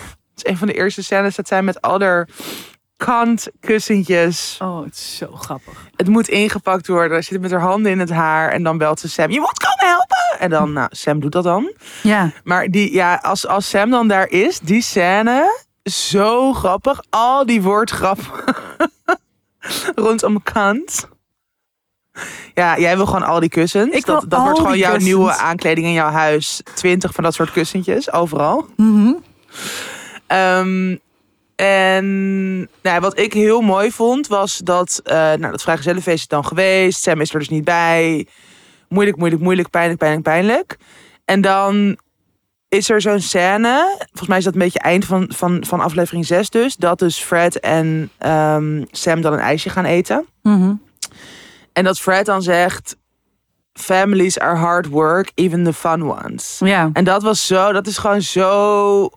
[0.44, 2.28] is een van de eerste scènes dat zij met al haar
[2.96, 4.58] kantkussentjes.
[4.62, 5.86] Oh, het is zo grappig.
[5.96, 7.24] Het moet ingepakt worden.
[7.24, 8.50] Ze zit met haar handen in het haar.
[8.50, 9.30] En dan belt ze Sam.
[9.30, 10.40] Je moet komen helpen.
[10.40, 11.72] En dan, nou, Sam doet dat dan.
[12.02, 17.02] Ja, Maar die, ja, als, als Sam dan daar is, die scène, zo grappig.
[17.10, 18.54] Al die woordgrappen
[19.94, 21.08] rondom kant.
[22.54, 23.94] Ja, jij wil gewoon al die kussens.
[23.94, 25.14] Ik wil dat dat wordt gewoon jouw kussens.
[25.14, 26.60] nieuwe aankleding in jouw huis.
[26.74, 28.66] Twintig van dat soort kussentjes, overal.
[28.76, 29.12] Mhm.
[30.30, 30.96] Ehm,
[31.56, 35.00] en nou, wat ik heel mooi vond, was dat...
[35.04, 37.02] eh nou, dat vrijgezellenfeest is dan geweest.
[37.02, 38.26] Sam is er dus niet bij.
[38.88, 40.76] Moeilijk, moeilijk, moeilijk, pijnlijk, pijnlijk, pijnlijk.
[41.24, 41.98] En dan
[42.68, 43.96] is er zo'n scène...
[43.98, 46.76] Volgens mij is dat een beetje eind van, van, van aflevering 6 dus.
[46.76, 50.26] Dat dus Fred en ehm, Sam dan een ijsje gaan eten.
[50.42, 50.72] Mhm.
[51.72, 52.96] En dat Fred dan zegt...
[53.72, 56.60] Families are hard work, even the fun ones.
[56.64, 56.90] ja.
[56.92, 59.10] En dat was zo, dat is gewoon zo.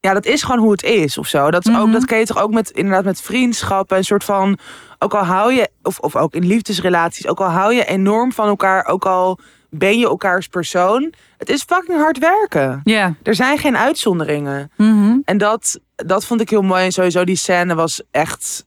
[0.00, 1.50] Ja, dat is gewoon hoe het is of zo.
[1.50, 1.92] Dat, is ook, Mhm.
[1.92, 3.96] dat ken je toch ook met, inderdaad met vriendschappen.
[3.96, 4.58] Een soort van,
[4.98, 8.48] ook al hou je, of, of ook in liefdesrelaties, ook al hou je enorm van
[8.48, 9.38] elkaar, ook al
[9.70, 11.12] ben je elkaars persoon.
[11.38, 12.80] Het is fucking hard werken.
[12.84, 13.14] Ja.
[13.22, 14.70] Er zijn geen uitzonderingen.
[14.76, 15.16] Mhm.
[15.24, 16.84] En dat, dat vond ik heel mooi.
[16.84, 18.66] En sowieso die scène was echt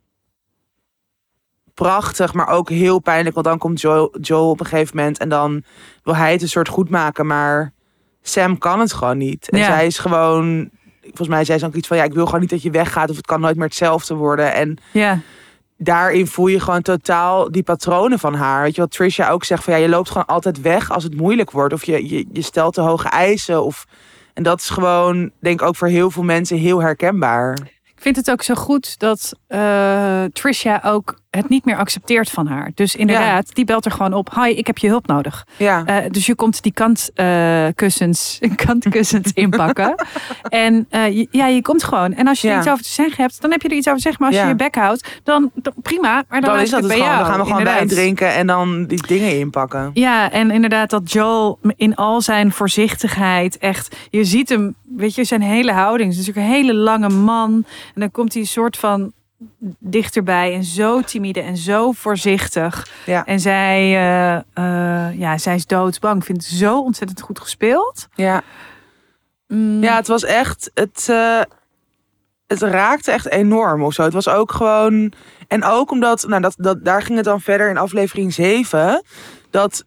[1.74, 3.34] prachtig, maar ook heel pijnlijk.
[3.36, 5.64] Want dan komt Joel, Joel op een gegeven moment en dan
[6.04, 7.26] wil hij het een soort goed maken.
[7.28, 7.74] Maar
[8.22, 9.50] Sam kan het gewoon niet.
[9.50, 10.70] En zij is gewoon...
[11.10, 11.98] Volgens mij zei ze ook iets van...
[11.98, 14.54] Ja, ik wil gewoon niet dat je weggaat of het kan nooit meer hetzelfde worden.
[14.54, 15.20] En Ja.
[15.78, 18.62] daarin voel je gewoon totaal die patronen van haar.
[18.64, 19.74] Weet je wat Trisha ook zegt van...
[19.74, 21.74] Ja, je loopt gewoon altijd weg als het moeilijk wordt.
[21.74, 23.64] Of je, je, je stelt te hoge eisen.
[23.64, 23.86] Of,
[24.34, 27.58] en dat is gewoon, denk ik ook voor heel veel mensen heel herkenbaar.
[27.84, 32.48] Ik vind het ook zo goed dat eh, Trisha ook het niet meer accepteert van
[32.48, 32.72] haar.
[32.76, 34.34] Dus inderdaad, die belt er gewoon op.
[34.36, 35.46] Hi, ik heb je hulp nodig.
[35.58, 39.96] Ja, Eh, dus je komt die kantkussens kantkussens inpakken.
[40.50, 42.14] en eh, je- ja, je komt gewoon.
[42.14, 44.02] En als je er iets over te zeggen hebt, dan heb je er iets over
[44.02, 44.24] te zeggen.
[44.24, 46.24] Maar als je je bek houdt, dan, dan prima.
[46.30, 47.12] Maar dan, dan is dat het bij gewoon.
[47.14, 47.24] jou.
[47.24, 47.86] Dan gaan we gewoon inderdaad.
[47.90, 49.92] wijn drinken en dan die dingen inpakken.
[49.94, 53.96] Ja, en inderdaad dat Joel in al zijn voorzichtigheid echt...
[54.10, 56.10] Je ziet hem, weet je, zijn hele houding.
[56.12, 57.52] Het is natuurlijk een hele lange man.
[57.94, 59.12] En dan komt hij een soort van
[59.80, 62.88] dichterbij en zo timide en zo voorzichtig.
[63.06, 63.26] Ja.
[63.26, 66.18] En zij, eh, eh, ja, zij is doodsbang.
[66.20, 68.08] Ik vind het zo ontzettend goed gespeeld.
[68.16, 68.42] Ja.
[69.48, 70.72] Mm, Ja, het was echt.
[70.74, 71.42] Het, eh,
[72.48, 74.04] het raakte echt enorm of zo.
[74.04, 75.12] Het was ook gewoon.
[75.48, 76.26] En ook omdat.
[76.28, 79.04] Nou, dat, dat, daar ging het dan verder in aflevering 7.
[79.50, 79.86] Dat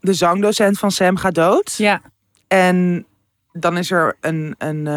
[0.00, 1.74] de zangdocent van Sam gaat dood.
[1.76, 2.00] ja,
[2.48, 3.06] En
[3.52, 4.88] dan is er een, een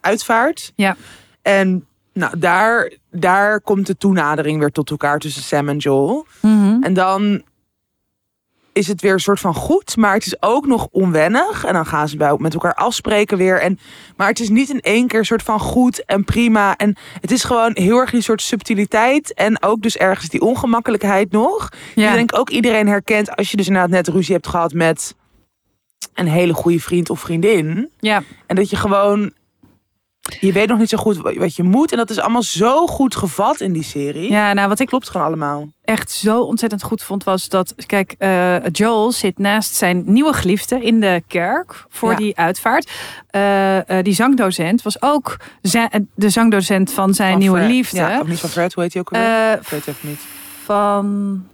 [0.00, 0.72] uitvaart.
[0.76, 0.96] Ja.
[1.42, 6.26] En Nou, daar, daar komt de toenadering weer tot elkaar tussen Sam en Joel.
[6.40, 6.82] Mhm.
[6.82, 7.42] En dan
[8.72, 11.64] is het weer een soort van goed, maar het is ook nog onwennig.
[11.64, 13.60] En dan gaan ze bij met elkaar afspreken weer.
[13.60, 13.78] En,
[14.16, 16.76] maar het is niet in één keer een soort van goed en prima.
[16.76, 19.34] En het is gewoon heel erg die soort subtiliteit.
[19.34, 21.68] En ook dus ergens die ongemakkelijkheid nog.
[21.94, 22.08] Ja.
[22.08, 25.14] Ik denk ook iedereen herkent als je dus inderdaad net ruzie hebt gehad met
[26.14, 27.90] een hele goede vriend of vriendin.
[28.00, 28.22] ja.
[28.46, 29.32] En dat je gewoon.
[30.40, 31.90] Je weet nog niet zo goed wat je moet.
[31.90, 34.30] En dat is allemaal zo goed gevat in die serie.
[34.30, 35.68] ja, nou wat ik Klopt gewoon allemaal.
[35.84, 40.84] echt zo ontzettend goed vond was dat, kijk, eh, Joel zit naast zijn nieuwe geliefde
[40.84, 42.16] in de kerk voor Ja.
[42.16, 42.90] die uitvaart.
[43.30, 45.36] Eh, eh, die zangdocent was ook
[46.14, 47.70] de zangdocent van zijn Van nieuwe Fred.
[47.70, 47.96] liefde.
[47.96, 49.52] Ja, of niet van Fred, hoe heet hij ook alweer?
[49.60, 50.20] Ik weet het even niet.
[50.64, 51.46] van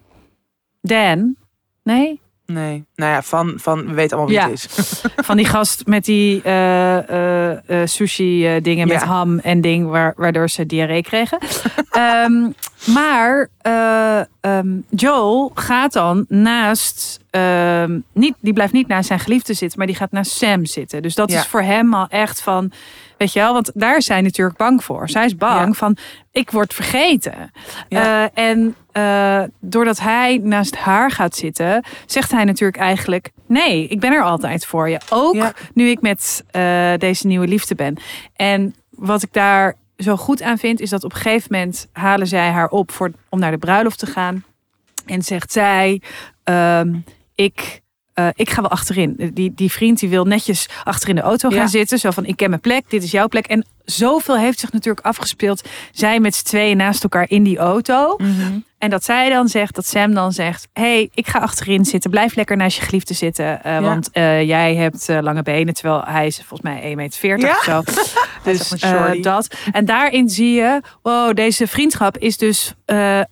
[0.81, 1.37] Dan.
[1.83, 2.21] Nee?
[2.47, 2.85] Nee.
[3.03, 4.51] Nou ja, van, van we weten allemaal wie Ja.
[4.51, 5.03] het is.
[5.27, 7.51] Van die gast met die eh, eh,
[7.83, 11.39] eh, sushi dingen met ham en ding waar, waardoor ze diarree kregen.
[11.91, 12.51] Ehm,
[12.95, 19.79] maar ehm, Joel gaat dan naast, ehm, niet, die blijft niet naast zijn geliefde zitten,
[19.79, 21.03] maar die gaat naast Sam zitten.
[21.03, 21.39] Dus dat Ja.
[21.39, 22.73] is voor hem al echt van,
[23.19, 25.09] weet je wel, want daar is zij natuurlijk bang voor.
[25.09, 25.97] Zij is bang van,
[26.33, 27.53] ik word vergeten.
[28.35, 28.75] En
[29.61, 32.92] doordat hij naast haar gaat zitten, zegt hij natuurlijk eigenlijk:
[33.47, 35.01] Nee, ik ben er altijd voor je.
[35.11, 35.53] Ook Ja.
[35.75, 37.97] nu ik met eh, deze nieuwe liefde ben.
[38.37, 42.27] En wat ik daar zo goed aan vind, is dat op een gegeven moment halen
[42.27, 44.45] zij haar op voor, om naar de bruiloft te gaan.
[45.07, 46.03] En zegt zij:
[46.45, 46.95] ehm,
[47.35, 47.81] Ik.
[48.15, 49.31] Eh, ik ga wel achterin.
[49.35, 51.67] Die, die vriend die wil netjes achter in de auto gaan Ja.
[51.67, 51.99] zitten.
[51.99, 53.47] Zo van, ik ken mijn plek, dit is jouw plek.
[53.47, 55.69] En zoveel heeft zich natuurlijk afgespeeld.
[55.93, 58.17] Zij met z'n tweeën naast elkaar in die auto.
[58.79, 60.69] En dat zij dan zegt, dat Sam dan zegt...
[60.73, 62.11] hey, ik ga achterin zitten.
[62.11, 63.65] Blijf lekker naast je geliefde zitten.
[63.65, 63.81] eh, Ja.
[63.81, 65.75] Want eh, jij hebt eh, lange benen.
[65.75, 67.57] Terwijl hij is volgens mij 1,40 meter Ja.
[67.57, 67.83] of zo.
[68.51, 69.55] Dus eh, dat.
[69.73, 70.81] En daarin zie je...
[71.03, 73.25] Wow, deze vriendschap is dus eh, eh,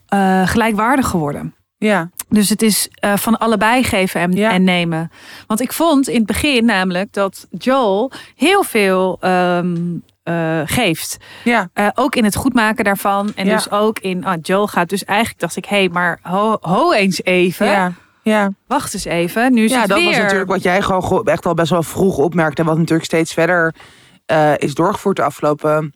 [0.48, 1.54] gelijkwaardig geworden.
[1.78, 2.10] Ja.
[2.30, 4.50] Dus het is eh, van allebei geven en, Ja.
[4.50, 5.10] en nemen.
[5.46, 9.76] Want ik vond in het begin namelijk dat Joel heel veel ehm,
[10.22, 11.16] eh, geeft.
[11.44, 11.68] Ja.
[11.72, 13.32] Eh, ook in het goedmaken daarvan.
[13.34, 13.54] En Ja.
[13.54, 16.92] dus ook in, ah, Joel gaat dus eigenlijk, dacht ik, hé, hey, maar ho, ho
[16.92, 17.66] eens even.
[17.66, 17.92] Ja.
[18.22, 18.50] Ja.
[18.66, 19.52] Wacht eens even.
[19.52, 20.06] Nu is ja, het dat weer.
[20.08, 22.62] was natuurlijk wat jij gewoon echt al best wel vroeg opmerkte.
[22.62, 23.74] En wat natuurlijk steeds verder
[24.56, 25.94] is doorgevoerd de afgelopen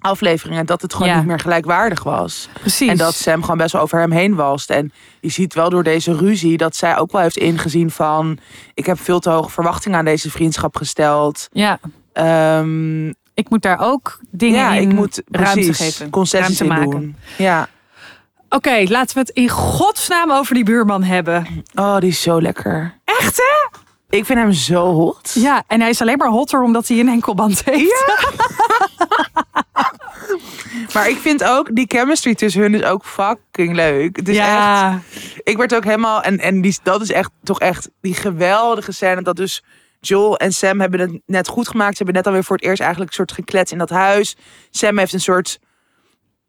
[0.00, 0.66] afleveringen.
[0.66, 1.16] Dat het gewoon Ja.
[1.16, 2.48] niet meer gelijkwaardig was.
[2.60, 2.88] Precies.
[2.88, 4.66] En dat Sam gewoon best wel over hem heen was.
[4.66, 8.38] En je ziet wel door deze ruzie dat zij ook wel heeft ingezien van...
[8.74, 11.48] ik heb veel te hoge verwachtingen aan deze vriendschap gesteld.
[11.52, 11.78] Ja,
[12.12, 16.10] Ehm, ik moet daar ook dingen ja, in ik moet ruimte precies geven.
[16.10, 17.00] concessies ruimte maken.
[17.00, 17.16] doen.
[17.38, 17.68] Ja.
[18.48, 21.46] Oké, laten we het in godsnaam over die buurman hebben.
[21.74, 22.94] Oh, die is zo lekker.
[23.04, 23.78] Echt hè?
[24.16, 25.30] Ik vind hem zo hot.
[25.34, 28.04] Ja, en hij is alleen maar hotter omdat hij een enkelband heeft.
[30.92, 34.16] Maar ik vind ook die chemistry tussen hun is ook fucking leuk.
[34.16, 35.02] Het is echt
[35.42, 36.22] ik werd ook helemaal.
[36.22, 39.22] En, en die, dat is echt toch echt die geweldige scène.
[39.22, 39.62] Dat dus
[40.00, 41.96] Joel en Sam hebben het net goed gemaakt.
[41.96, 44.36] Ze hebben net alweer voor het eerst eigenlijk een soort geklets in dat huis.
[44.70, 45.58] Sam heeft een soort.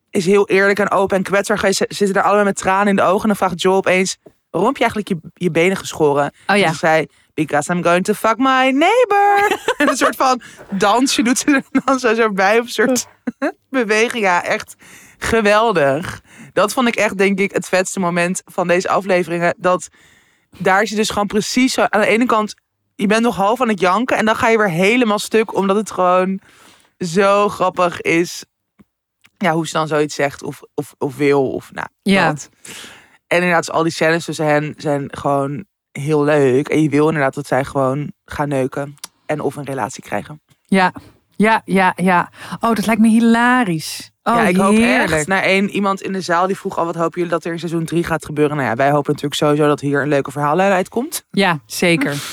[0.09, 1.73] Is heel eerlijk en open en kwetsbaar.
[1.73, 3.21] Ze zitten daar allemaal met tranen in de ogen.
[3.21, 4.17] En dan vraagt Joel opeens:
[4.49, 6.33] waarom heb je eigenlijk je, je benen geschoren?
[6.47, 6.65] Oh ja.
[6.65, 9.59] En ze zei: Because I'm going to fuck my neighbor.
[9.77, 12.59] en een soort van dansje doet ze er dan zo, zo bij.
[12.59, 13.07] Of een soort
[13.69, 14.23] beweging.
[14.23, 14.75] Ja, echt
[15.17, 16.21] geweldig.
[16.53, 19.55] Dat vond ik echt, denk ik, het vetste moment van deze afleveringen.
[19.57, 19.87] Dat
[20.57, 21.85] daar is je dus gewoon precies zo.
[21.89, 22.53] Aan de ene kant,
[22.95, 24.17] je bent nog half aan het janken.
[24.17, 25.55] En dan ga je weer helemaal stuk.
[25.55, 26.39] Omdat het gewoon
[26.97, 28.45] zo grappig is.
[29.37, 30.43] Ja, hoe ze dan zoiets zegt.
[30.43, 31.51] Of, of, of wil.
[31.51, 32.27] Of nou, Ja.
[32.27, 32.49] dat.
[33.27, 35.65] En inderdaad, al die scènes tussen hen zijn gewoon
[35.99, 36.67] heel leuk.
[36.67, 38.95] En je wil inderdaad dat zij gewoon gaan neuken.
[39.25, 40.41] En of een relatie krijgen.
[40.65, 40.93] Ja,
[41.36, 42.29] ja, ja, ja.
[42.60, 44.12] Oh, dat lijkt me hilarisch.
[44.23, 45.12] Oh, ja, ik hoop heerlijk.
[45.12, 45.27] echt.
[45.27, 47.60] Naar één iemand in de zaal die vroeg al wat hopen jullie dat er in
[47.60, 48.58] seizoen 3 gaat gebeuren.
[48.58, 51.25] Nou ja, wij hopen natuurlijk sowieso dat hier een leuke verhaallijn uitkomt.
[51.31, 52.15] Ja, zeker.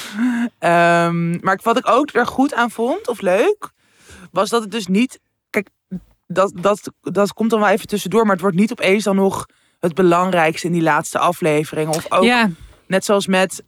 [0.58, 3.70] Ehm, maar wat ik ook er goed aan vond, of leuk,
[4.30, 5.20] was dat het dus niet.
[5.50, 5.68] Kijk,
[6.26, 9.46] dat, dat, dat komt dan wel even tussendoor, maar het wordt niet opeens dan nog
[9.80, 11.94] het belangrijkste in die laatste afleveringen.
[11.94, 12.50] Of ook Ja,
[12.92, 13.62] net zoals met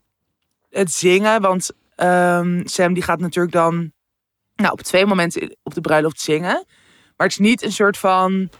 [0.70, 3.92] het zingen, want ehm, Sam die gaat natuurlijk dan
[4.54, 6.64] nou, op twee momenten op de bruiloft zingen.
[7.16, 8.50] Maar het is niet een soort van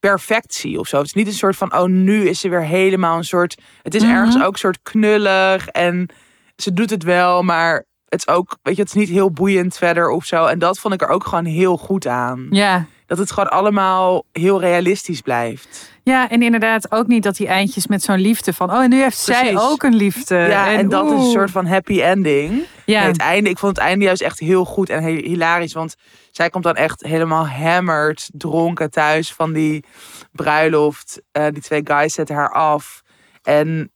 [0.00, 0.96] perfectie of zo.
[0.96, 3.60] Het is niet een soort van, oh, nu is ze weer helemaal een soort...
[3.82, 4.12] Het is Mhm.
[4.12, 6.08] ergens ook een soort knullig en
[6.56, 9.76] ze doet het wel, maar het is ook, weet je, het is niet heel boeiend
[9.76, 10.46] verder of zo.
[10.46, 12.46] En dat vond ik er ook gewoon heel goed aan.
[12.50, 12.86] ja.
[13.06, 15.92] Dat het gewoon allemaal heel realistisch blijft.
[16.08, 18.70] Ja, en inderdaad ook niet dat die eindjes met zo'n liefde van...
[18.70, 20.36] oh, en nu heeft zij ook een liefde.
[20.36, 22.64] Ja, en, dat is een soort van happy ending.
[22.84, 25.72] Ja, Nee, het einde, ik vond het einde juist echt heel goed en heel hilarisch.
[25.72, 25.94] Want
[26.30, 29.84] zij komt dan echt helemaal hammered, dronken thuis van die
[30.32, 31.22] bruiloft.
[31.32, 33.02] Eh, die twee guys zetten haar af.
[33.42, 33.92] En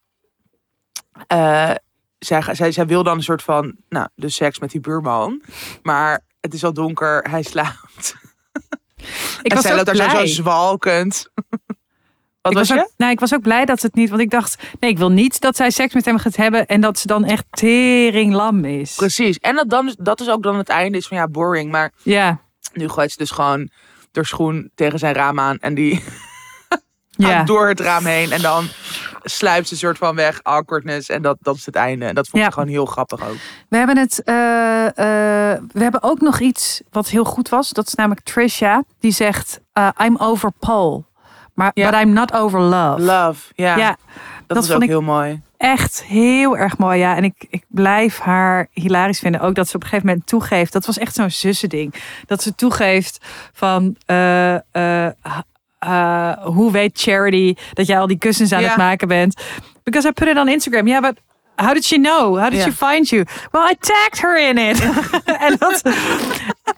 [1.27, 1.70] eh,
[2.18, 5.42] zij, zij, zij wil dan een soort van, nou, de seks met die buurman.
[5.83, 8.14] Maar het is al donker, hij slaapt.
[9.42, 11.31] ik en was zij loopt daar zo zwalkend.
[12.43, 12.83] Wat Ik was, was, je?
[12.85, 14.09] ook, nou, ik was ook blij dat ze het niet...
[14.09, 16.67] Want ik dacht, nee, ik wil niet dat zij seks met hem gaat hebben...
[16.67, 18.95] en dat ze dan echt tering lam is.
[18.95, 19.39] Precies.
[19.39, 20.99] En dat, dan, is- dat is ook dan het einde.
[20.99, 21.71] Is van ja, boring.
[21.71, 22.39] Maar Ja,
[22.73, 23.71] nu gooit ze dus gewoon
[24.13, 25.59] door schoen tegen zijn raam aan.
[25.59, 26.05] En die
[27.11, 27.29] ja.
[27.29, 28.33] gaat door het raam heen.
[28.33, 28.67] En dan
[29.23, 30.43] sluipt ze een soort van weg.
[30.43, 31.09] Awkwardness.
[31.09, 32.05] En dat, dat is het einde.
[32.07, 32.49] En dat vond Ja.
[32.49, 33.37] ik gewoon heel grappig ook.
[33.69, 34.23] We hebben het.
[34.23, 37.69] eh, eh, we hebben ook nog iets wat heel goed was.
[37.71, 38.83] Dat is namelijk Trisha.
[39.01, 41.11] Die zegt: uh, I'm over Paul.
[41.55, 41.91] Maar Ja.
[41.91, 43.01] but I'm not over love.
[43.03, 43.53] Love.
[43.55, 43.97] Ja, Ja, dat,
[44.47, 45.41] dat is vond ook ik- heel mooi.
[45.57, 46.99] echt heel erg mooi.
[46.99, 49.41] Ja, en ik, ik blijf haar hilarisch vinden.
[49.41, 50.73] Ook dat ze op een gegeven moment toegeeft.
[50.73, 51.95] Dat was echt zo'n zussending.
[52.27, 53.19] Dat ze toegeeft
[53.53, 53.97] van.
[54.07, 55.07] eh, eh,
[55.79, 58.69] eh, hoe weet Charity dat jij al die kussens aan Ja.
[58.69, 59.43] het maken bent?
[59.83, 60.87] Because I put it on Instagram.
[60.87, 61.21] Ja, but
[61.62, 62.38] how did she know?
[62.38, 63.25] How did she find you?
[63.51, 64.81] Well, I tagged her in it.
[65.46, 65.83] en, dat,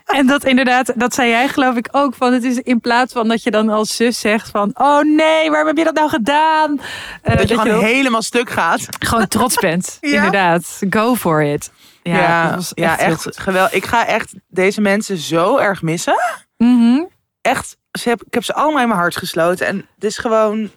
[0.05, 2.15] en dat inderdaad, dat zei jij geloof ik ook.
[2.15, 5.51] Van het is in plaats van dat je dan als zus zegt van, oh nee,
[5.51, 6.81] waarom heb je dat nou gedaan?
[7.23, 8.87] Eh, Dat je gewoon helemaal stuk gaat.
[8.99, 9.97] gewoon trots bent.
[10.01, 10.15] Ja.
[10.17, 11.71] Inderdaad, go for it.
[12.03, 13.73] Ja, Ja, was ja, echt, echt geweldig.
[13.73, 16.15] Ik ga echt deze mensen zo erg missen.
[16.57, 17.03] Mhm.
[17.41, 19.67] Echt, ze heb, ik heb ze allemaal in mijn hart gesloten.
[19.67, 20.71] En het is gewoon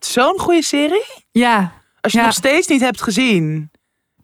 [0.00, 1.04] zo'n goede serie.
[1.30, 2.24] Ja, Als je Ja.
[2.24, 3.70] nog steeds niet hebt gezien,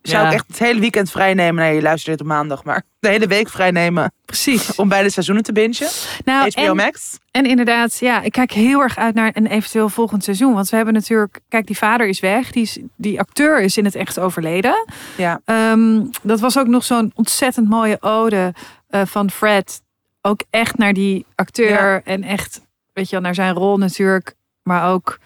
[0.02, 0.28] zou Ja.
[0.28, 1.64] ik echt het hele weekend vrijnemen.
[1.64, 4.74] Nee, je luistert dit op maandag, maar de hele week vrijnemen precies.
[4.74, 5.88] om beide seizoenen te bingen.
[6.24, 7.18] Nou, HBO en, Max.
[7.30, 10.54] en inderdaad, ja, ik kijk heel erg uit naar een eventueel volgend seizoen.
[10.54, 12.50] Want we hebben natuurlijk, kijk, die vader is weg.
[12.50, 14.84] Die, is, die acteur is in het echt overleden.
[15.16, 18.54] Ja, Ehm, dat was ook nog zo'n ontzettend mooie ode
[18.88, 19.82] eh, van Fred.
[20.22, 22.00] Ook echt naar die acteur Ja.
[22.04, 22.60] en echt,
[22.92, 24.34] weet je wel, naar zijn rol natuurlijk.
[24.62, 25.18] Maar ook,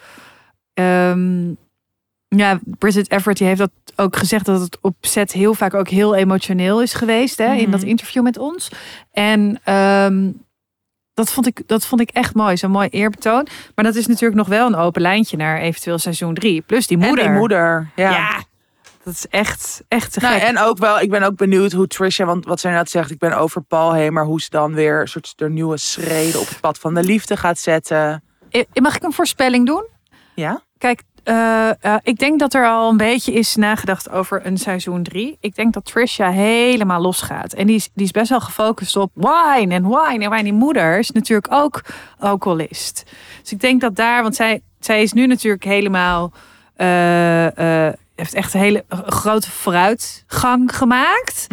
[0.75, 1.53] ehm,
[2.37, 5.89] ja, Bridget Everett die heeft dat ook gezegd dat het op set heel vaak ook
[5.89, 7.71] heel emotioneel is geweest hè, in Mhm.
[7.71, 8.71] dat interview met ons.
[9.13, 10.31] En ehm,
[11.15, 13.47] dat, vond ik, dat vond ik echt mooi, zo'n mooi eerbetoon.
[13.75, 16.61] Maar dat is natuurlijk nog wel een open lijntje naar eventueel seizoen 3.
[16.61, 17.25] Plus die moeder.
[17.25, 17.91] En die moeder.
[17.97, 18.11] Ja.
[18.11, 18.43] Ja,
[19.05, 20.49] dat is echt, echt te Nou, gek.
[20.49, 23.19] en ook wel, ik ben ook benieuwd hoe Trisha, want wat zij net zegt, ik
[23.19, 26.49] ben over Paul heen, maar hoe ze dan weer een soort de nieuwe schreden op
[26.49, 28.23] het pad van de liefde gaat zetten.
[28.83, 29.87] Mag ik een voorspelling doen?
[30.35, 30.63] Ja?
[30.79, 35.03] Kijk, eh, eh, ik denk dat er al een beetje is nagedacht over een seizoen
[35.03, 35.37] 3.
[35.41, 37.53] Ik denk dat Trisha helemaal losgaat.
[37.53, 40.25] En die is, die is best wel gefocust op wine en wine.
[40.25, 40.43] En wine.
[40.43, 41.83] Die moeder is natuurlijk ook
[42.19, 43.05] alcoholist.
[43.41, 46.33] Dus ik denk dat daar, want zij, zij is nu natuurlijk helemaal...
[46.77, 51.47] eh, heeft echt een hele grote vooruitgang gemaakt.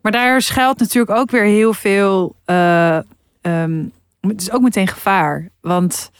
[0.00, 2.34] Maar daar schuilt natuurlijk ook weer heel veel.
[2.44, 2.96] eh,
[3.40, 3.84] ehm,
[4.20, 5.48] het is ook meteen gevaar.
[5.60, 6.10] Want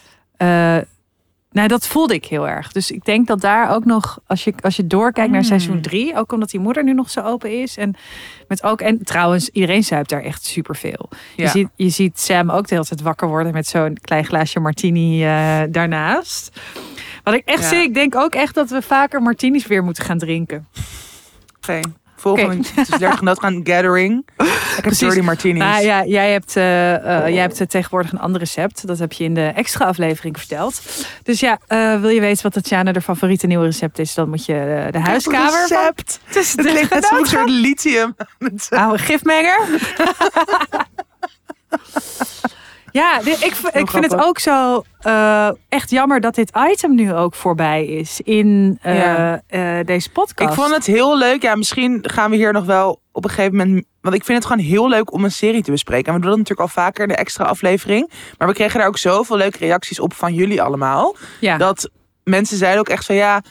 [1.55, 2.73] nou, dat voelde ik heel erg.
[2.73, 5.47] Dus ik denk dat daar ook nog, als je, als je doorkijkt naar Mm.
[5.47, 7.77] seizoen drie, ook omdat die moeder nu nog zo open is.
[7.77, 7.95] En
[8.49, 11.09] met ook, en trouwens, iedereen zuipt daar echt superveel.
[11.37, 11.49] Je, Ja.
[11.49, 15.25] ziet, je ziet Sam ook de hele tijd wakker worden met zo'n klein glaasje martini
[15.25, 16.61] eh, daarnaast.
[17.23, 17.69] Wat ik echt Ja.
[17.69, 20.69] zie, ik denk ook echt dat we vaker martinis weer moeten gaan drinken.
[21.57, 21.81] Oké.
[22.25, 24.29] Volgende, dus 30 nood gaan gathering.
[24.77, 25.63] Ik heb dirty martinis.
[25.63, 28.87] Nou ja, jij hebt, eh, eh, jij hebt eh, tegenwoordig een ander recept.
[28.87, 30.83] Dat heb je in de extra aflevering verteld.
[31.23, 31.59] Dus ja,
[32.01, 35.67] wil je weten wat Tatjana de favoriete nieuwe recept is, dan moet je de huiskamer
[35.69, 36.21] Recept.
[36.25, 38.17] Het de klinkt net zo'n soort lithium.
[38.71, 39.59] oude gifmenger.
[43.01, 47.35] ja, ik, ik vind het ook zo eh, echt jammer dat dit item nu ook
[47.35, 49.43] voorbij is in eh, Ja.
[49.47, 50.51] eh, deze podcast.
[50.51, 51.43] Ik vond het heel leuk.
[51.43, 53.85] Ja, misschien gaan we hier nog wel op een gegeven moment.
[54.01, 56.07] Want ik vind het gewoon heel leuk om een serie te bespreken.
[56.07, 58.11] En we doen dat natuurlijk al vaker, de extra aflevering.
[58.39, 61.17] Maar we kregen daar ook zoveel leuke reacties op van jullie allemaal.
[61.41, 61.57] ja.
[61.57, 61.91] Dat
[62.25, 63.43] mensen zeiden ook echt van ja.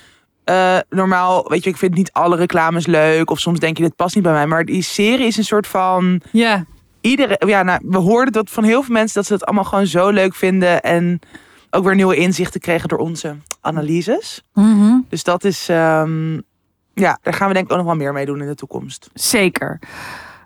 [0.89, 3.29] normaal, weet je, ik vind niet alle reclames leuk.
[3.29, 4.47] Of soms denk je, dit past niet bij mij.
[4.47, 6.21] Maar die serie is een soort van.
[6.32, 6.65] ja.
[7.04, 9.88] Iedere, ja, nou, we hoorden dat van heel veel mensen dat ze het allemaal gewoon
[9.88, 10.82] zo leuk vinden.
[10.82, 11.20] En
[11.70, 14.44] ook weer nieuwe inzichten kregen door onze analyses.
[14.54, 15.00] Mhm.
[15.10, 15.70] Dus dat is.
[15.70, 16.34] ehm,
[16.94, 19.10] ja, daar gaan we denk ik ook nog wel meer mee doen in de toekomst.
[19.13, 19.80] Zeker.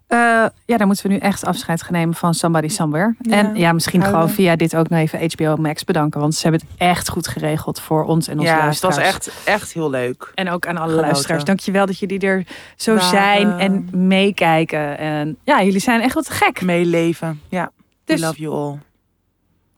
[0.08, 0.18] Eh,
[0.66, 3.16] ja, dan moeten we nu echt afscheid gaan nemen van Somebody Somewhere.
[3.20, 4.20] Ja, en ja, misschien huilen.
[4.22, 6.20] gewoon via dit ook nog even HBO Max bedanken.
[6.20, 8.96] Want ze hebben het echt goed geregeld voor ons en onze ja, het luisteraars.
[8.98, 10.32] was echt, echt heel leuk.
[10.36, 11.08] En ook aan alle Genoten.
[11.10, 11.44] luisteraars.
[11.44, 13.10] Dankjewel dat jullie er zo Waren.
[13.10, 14.98] zijn en meekijken.
[14.98, 16.62] En ja, jullie zijn echt wat gek.
[16.62, 17.42] Meeleven.
[17.50, 17.72] Ja,
[18.06, 18.78] Dus- we love you all.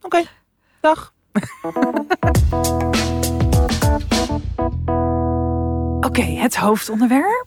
[0.02, 0.22] Oké,
[0.80, 1.12] dag.
[6.00, 7.46] Oké, het hoofdonderwerp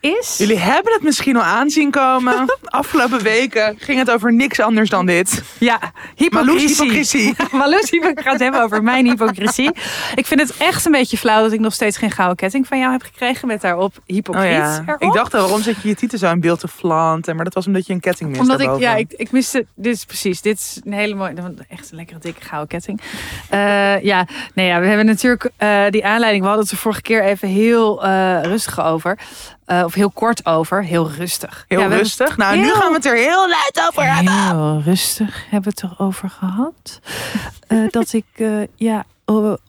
[0.00, 0.34] is...
[0.38, 2.56] Jullie hebben het misschien al aanzien komen.
[2.64, 5.42] Afgelopen weken ging het over niks anders dan dit.
[5.58, 5.80] Ja,
[6.14, 7.34] hypocrisie.
[7.52, 9.70] Marloes hypocrisie gaat het hebben over mijn hypocrisie.
[10.14, 12.78] Ik vind het echt een beetje flauw dat ik nog steeds geen gouden ketting van
[12.78, 14.96] jou heb gekregen met daarop hypocriet Oh ja.
[14.98, 17.34] Ik dacht al, waarom zet je je titel zo in beeld te flanten?
[17.34, 19.94] Maar dat was omdat je een ketting miste Omdat ik, ja, ik, ik miste, dit
[19.94, 21.34] is precies, dit is een hele mooie,
[21.68, 23.00] echt een lekkere dikke gouden ketting.
[23.48, 27.02] Eh, ja, nee, ja, we hebben natuurlijk eh, die aanleiding, we hadden het er vorige
[27.02, 29.18] keer even heel eh, rustig over.
[29.90, 31.64] Of heel kort over, heel rustig.
[31.68, 32.36] Heel Ja, rustig.
[32.36, 34.34] Nou, nu gaan we het er heel luid over hebben-.
[34.34, 37.00] Heel rustig hebben we het erover gehad.
[37.70, 39.04] Eh, dat ik, eh, ja,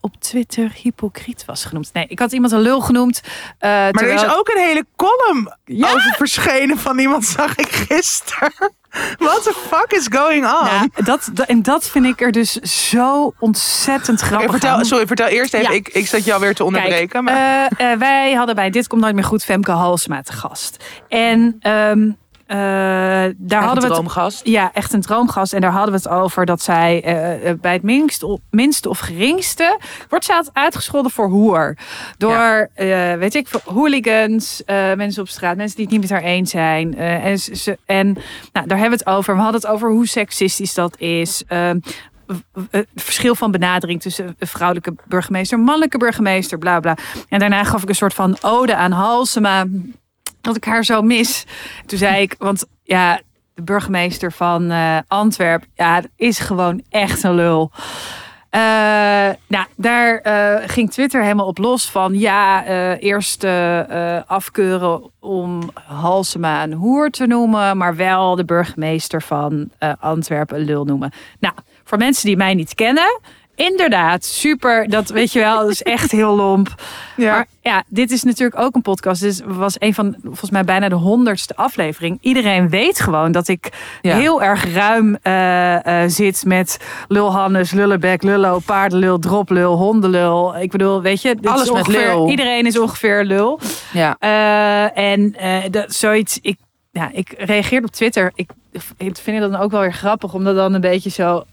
[0.02, 1.90] op Twitter hypocriet was genoemd.
[1.94, 3.22] Nee, ik had iemand een lul genoemd.
[3.60, 5.88] eh, Maar er is ook een hele column Ja?
[5.88, 8.52] over verschenen van iemand, zag ik gisteren.
[9.18, 10.66] What the fuck is going on?
[10.66, 12.52] Ja, dat, dat- en dat vind ik er dus
[12.86, 14.86] zo ontzettend grappig vertel, aan.
[14.86, 15.70] sorry, vertel eerst even.
[15.72, 15.76] Ja.
[15.78, 17.24] Ik, ik zat jou weer te onderbreken.
[17.24, 17.68] maar...
[17.78, 20.84] Eh, eh, wij hadden bij Dit Komt Nooit Meer Goed Femke Halsema te gast.
[21.08, 22.12] En ehm,
[22.52, 22.58] eh,
[23.38, 23.94] daar hadden we het...
[23.94, 24.46] droomgast.
[24.46, 25.54] Ja, echt een droomgast.
[25.54, 29.00] En daar hadden we het over dat zij eh, eh, bij het minste, minste of
[29.00, 29.80] geringste...
[30.10, 31.78] wordt zij altijd uitgescholden voor hoer.
[32.18, 32.70] Door,
[33.20, 34.64] weet ik, hooligans,
[34.96, 36.98] mensen op straat, mensen die het niet met haar eens zijn.
[36.98, 38.18] en ze, en
[38.54, 39.36] nou, daar hebben we het over.
[39.36, 41.44] We hadden het over hoe seksistisch dat is.
[41.48, 41.80] Ehm,
[42.70, 46.98] het verschil van benadering tussen vrouwelijke burgemeester, mannelijke burgemeester, bla bla.
[47.30, 49.66] En daarna gaf ik een soort van ode aan Halsema,
[50.42, 51.46] dat ik haar zo mis.
[51.86, 53.22] Toen zei ik, want ja,
[53.54, 57.72] de burgemeester van eh Antwerpen, ja, is gewoon echt een lul.
[58.52, 63.44] Eh, nou, daar eh, ging Twitter helemaal op los van ja, eh, eerst
[64.26, 70.84] afkeuren om Halsema een hoer te noemen, maar wel de burgemeester van Antwerpen een lul
[70.84, 71.12] noemen.
[71.40, 73.20] Nou, voor mensen die mij niet kennen,
[73.56, 76.76] inderdaad, super, dat weet je wel, dat is echt heel lomp.
[77.18, 77.32] Ja.
[77.32, 79.22] Maar ja, dit is natuurlijk ook een podcast.
[79.22, 82.18] Dit was een van, volgens mij bijna de honderdste aflevering.
[82.22, 83.70] Iedereen weet gewoon dat ik
[84.02, 84.16] Ja.
[84.18, 90.56] heel erg ruim eh, eh, zit met lul Hannes, lullebek, lullo, paardenlul, droplul, hondenlul.
[90.58, 92.30] Ik bedoel, weet je, dit Alles met ongeveer- lul.
[92.30, 93.60] Iedereen is ongeveer lul.
[93.94, 94.16] ja.
[94.20, 95.36] Eh, en
[95.72, 96.58] dat, zoiets, ik,
[96.92, 98.32] ja, ik reageerde op Twitter.
[98.36, 98.50] Ik,
[98.98, 101.44] ik vind het dan ook wel weer grappig om dat dan een beetje zo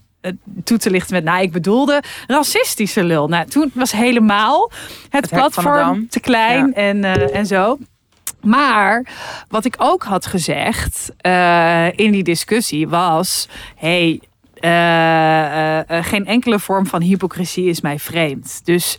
[0.63, 3.27] toe te lichten met, nou, ik bedoelde racistische lul.
[3.27, 4.71] Nou, toen was helemaal
[5.09, 6.73] het, platform te klein Ja.
[6.73, 7.77] en, eh, en zo.
[8.41, 9.05] Maar
[9.47, 14.19] wat ik ook had gezegd eh, in die discussie was: hey,
[14.59, 18.61] eh, eh, eh, geen enkele vorm van hypocrisie is mij vreemd.
[18.63, 18.97] Dus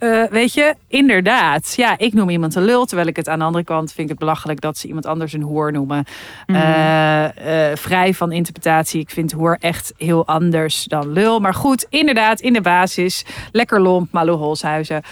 [0.00, 3.44] eh, weet je, inderdaad, ja, ik noem iemand een lul, terwijl ik het aan de
[3.44, 6.04] andere kant vind ik het belachelijk dat ze iemand anders een hoer noemen.
[6.46, 9.00] Eh, eh, vrij van interpretatie.
[9.00, 11.40] Ik vind hoer echt heel anders dan lul.
[11.40, 15.02] Maar goed, inderdaad, in de basis, lekker lomp, Malou Holshuizen.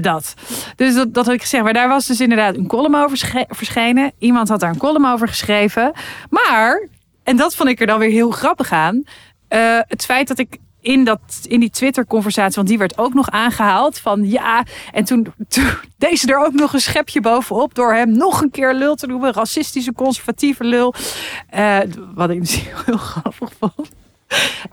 [0.00, 0.34] Dat.
[0.76, 1.64] Dus dat, dat had ik gezegd.
[1.64, 4.12] Maar daar was dus inderdaad een column over sche- verschenen.
[4.18, 5.92] Iemand had daar een column over geschreven.
[6.30, 6.88] Maar,
[7.22, 9.02] en dat vond ik er dan weer heel grappig aan.
[9.88, 13.98] het feit dat ik in, dat, in die Twitter-conversatie, want die werd ook nog aangehaald.
[13.98, 17.74] Van ja, en toen, toen deed ze er ook nog een schepje bovenop.
[17.74, 19.32] door hem nog een keer lul te noemen.
[19.32, 20.94] Racistische, conservatieve lul.
[21.50, 21.78] Eh,
[22.14, 23.88] wat ik dus heel grappig vond.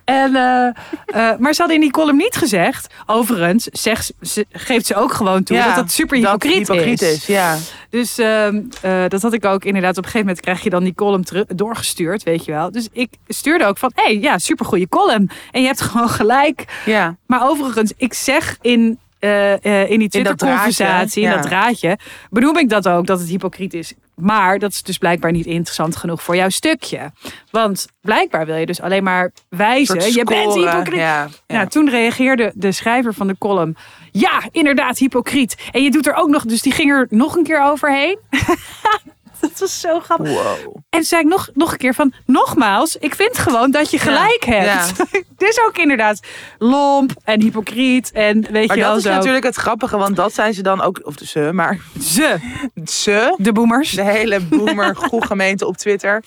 [0.03, 0.67] En, eh,
[1.05, 2.93] eh, maar ze hadden in die column niet gezegd.
[3.05, 7.13] Overigens zegt, ze, geeft ze ook gewoon toe dat dat super hypocriet, hypocriet is.
[7.13, 7.25] is.
[7.25, 7.57] Ja.
[7.89, 9.97] Dus ehm, eh, dat had ik ook inderdaad.
[9.97, 12.71] Op een gegeven moment krijg je dan die column doorgestuurd, weet je wel.
[12.71, 15.29] Dus ik stuurde ook van, hé, hey, ja, supergoeie column.
[15.51, 16.81] En je hebt gewoon gelijk.
[16.85, 17.15] ja.
[17.25, 19.29] Maar overigens, ik zeg in, in
[19.61, 21.49] die In dat Twitter-conversatie, in draadje, dat ja.
[21.49, 21.97] draadje,
[22.29, 23.93] benoem ik dat ook, dat het hypocriet is.
[24.21, 27.11] Maar dat is dus blijkbaar niet interessant genoeg voor jouw stukje.
[27.51, 30.99] Want blijkbaar wil je dus alleen maar wijzen, je bent hypocriet.
[30.99, 31.27] Ja.
[31.47, 31.55] Ja.
[31.55, 33.75] Nou, toen reageerde de schrijver van de column.
[34.11, 35.55] Ja, inderdaad, hypocriet.
[35.71, 38.19] En je doet er ook nog, dus die ging er nog een keer overheen.
[39.49, 40.27] dat was zo grappig.
[40.29, 40.75] Wow.
[40.75, 43.97] En toen zei ik nog, nog een keer van, nogmaals, ik vind gewoon dat je
[43.99, 44.93] gelijk hebt.
[45.37, 46.19] Dit is ook inderdaad
[46.57, 49.13] lomp en hypocriet en weet Maar je wel dat is zo.
[49.13, 52.35] natuurlijk het grappige, want dat zijn ze dan ook, of de ze, maar Ze,
[52.85, 53.91] ze, de boomers.
[53.91, 54.95] de hele boomer
[55.31, 56.23] gemeente op Twitter,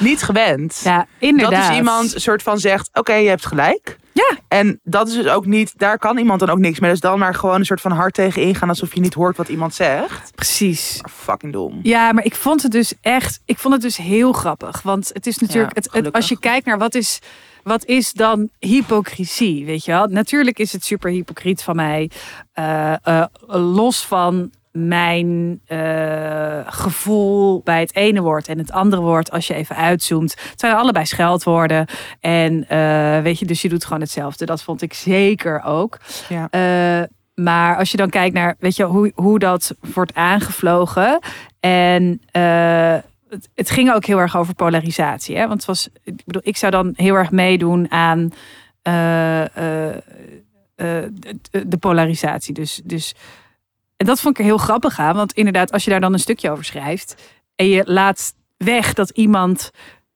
[0.00, 0.80] niet gewend.
[0.84, 1.62] Ja, inderdaad.
[1.62, 3.96] Dat is iemand een soort van zegt, oké, je hebt gelijk.
[4.16, 6.90] Ja, En dat is dus ook niet, daar kan iemand dan ook niks mee.
[6.90, 9.48] Dus dan maar gewoon een soort van hard tegen ingaan alsof je niet hoort wat
[9.48, 10.34] iemand zegt.
[10.34, 10.98] precies.
[11.02, 11.78] Maar fucking dom.
[11.82, 14.82] Ja, maar ik vond het dus echt, ik vond het dus heel grappig.
[14.82, 17.18] Want het is natuurlijk, Ja, het, als je kijkt naar wat is,
[17.62, 20.06] wat is dan hypocrisie, weet je wel?
[20.06, 22.10] Natuurlijk is het super hypocriet van mij.
[22.52, 29.30] eh, eh, los van mijn eh, gevoel bij het ene woord en het andere woord,
[29.30, 31.86] als je even uitzoomt, het zijn allebei scheldwoorden.
[32.20, 34.46] En eh, weet je, dus je doet gewoon hetzelfde.
[34.46, 35.98] Dat vond ik zeker ook.
[36.28, 36.48] Ja.
[36.50, 41.18] Eh, maar als je dan kijkt naar, weet je, hoe, hoe dat wordt aangevlogen.
[41.60, 42.20] En
[43.28, 45.36] het, het ging ook heel erg over polarisatie.
[45.36, 45.46] Hè?
[45.46, 48.32] Want het was, ik bedoel, ik zou dan heel erg meedoen aan
[48.82, 50.02] de,
[51.66, 52.54] de polarisatie.
[52.54, 53.14] Dus, dus,
[53.96, 55.16] en dat vond ik er heel grappig aan.
[55.16, 57.14] Want inderdaad, als je daar dan een stukje over schrijft.
[57.54, 59.70] En je laat weg dat iemand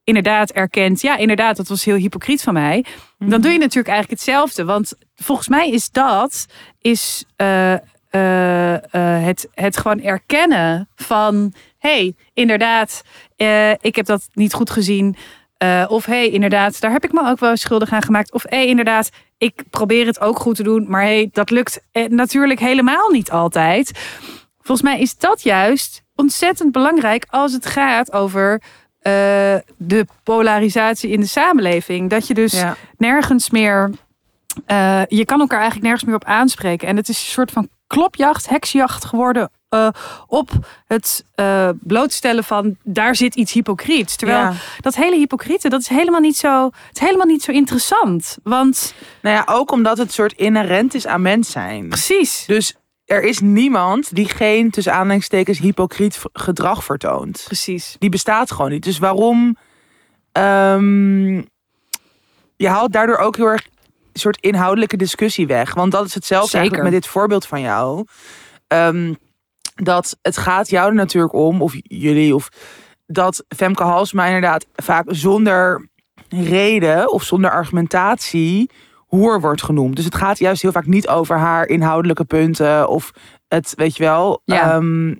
[0.04, 1.00] inderdaad erkent.
[1.00, 2.84] Ja, inderdaad, dat was heel hypocriet van mij.
[3.18, 4.64] Dan doe je natuurlijk eigenlijk hetzelfde.
[4.64, 6.46] Want volgens mij is dat
[6.80, 11.52] is, eh, eh, eh, het, het gewoon erkennen van...
[11.78, 13.02] hey, inderdaad,
[13.80, 15.16] ik heb dat niet goed gezien.
[15.88, 18.32] Of hey, inderdaad, daar heb ik me ook wel schuldig aan gemaakt.
[18.32, 19.10] Of hey, inderdaad,
[19.40, 20.84] ik probeer het ook goed te doen.
[20.88, 23.98] Maar hey, dat lukt eh, natuurlijk helemaal niet altijd.
[24.60, 28.62] Volgens mij is dat juist ontzettend belangrijk als het gaat over
[29.00, 29.12] eh,
[29.76, 32.10] de polarisatie in de samenleving.
[32.10, 32.76] Dat je dus Ja.
[32.96, 33.90] nergens meer.
[34.66, 36.88] eh, je kan elkaar eigenlijk nergens meer op aanspreken.
[36.88, 39.50] En het is een soort van klopjacht, heksjacht geworden.
[39.70, 39.88] Eh,
[40.26, 40.50] op
[40.86, 44.16] het eh, blootstellen van daar zit iets hypocriets.
[44.16, 44.52] Terwijl Ja.
[44.80, 48.38] dat hele hypocriete, dat is helemaal niet zo, het is helemaal niet zo interessant.
[48.42, 51.88] Want Nou ja, ook omdat het soort inherent is aan mens zijn.
[51.88, 57.42] precies, Dus er is niemand die geen, tussen aanhalingstekens, hypocriet gedrag vertoont.
[57.44, 57.96] precies.
[57.98, 58.84] Die bestaat gewoon niet.
[58.84, 59.56] Dus waarom...
[60.32, 61.34] ehm,
[62.56, 63.64] je haalt daardoor ook heel erg
[64.12, 65.74] een soort inhoudelijke discussie weg.
[65.74, 66.60] Want dat is hetzelfde Zeker.
[66.60, 68.04] eigenlijk met dit voorbeeld van jou.
[68.66, 69.14] Ehm,
[69.82, 72.48] dat het gaat jou er natuurlijk om, of jullie, of
[73.06, 75.88] dat Femke Halsma inderdaad vaak zonder
[76.28, 79.96] reden of zonder argumentatie hoer wordt genoemd.
[79.96, 83.10] Dus het gaat juist heel vaak niet over haar inhoudelijke punten of
[83.48, 84.72] het, weet je wel, Ja.
[84.74, 85.14] ehm,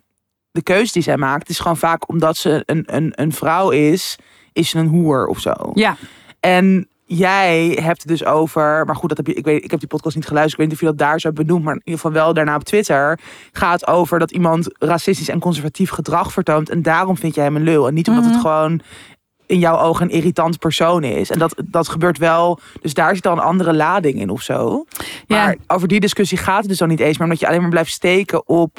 [0.51, 1.41] de keuze die zij maakt.
[1.41, 4.19] Het is gewoon vaak omdat ze een, een, een vrouw is,
[4.53, 5.53] is ze een hoer of zo.
[5.75, 5.97] Ja,
[6.41, 9.81] En jij hebt het dus over, maar goed, dat heb je, ik, weet, ik heb
[9.81, 11.75] die podcast niet geluisterd, ik weet niet of je dat daar zo hebt benoemd, maar
[11.75, 13.19] in ieder geval wel daarna op Twitter
[13.53, 17.63] gaat over dat iemand racistisch en conservatief gedrag vertoont en daarom vind jij hem een
[17.63, 18.33] lul en niet omdat Mhm.
[18.33, 18.81] het gewoon
[19.47, 21.31] in jouw ogen een irritant persoon is.
[21.31, 24.85] En dat, dat gebeurt wel, dus daar zit dan een andere lading in of zo.
[25.27, 25.37] Ja.
[25.45, 27.71] Maar over die discussie gaat het dus dan niet eens, maar omdat je alleen maar
[27.71, 28.79] blijft steken op,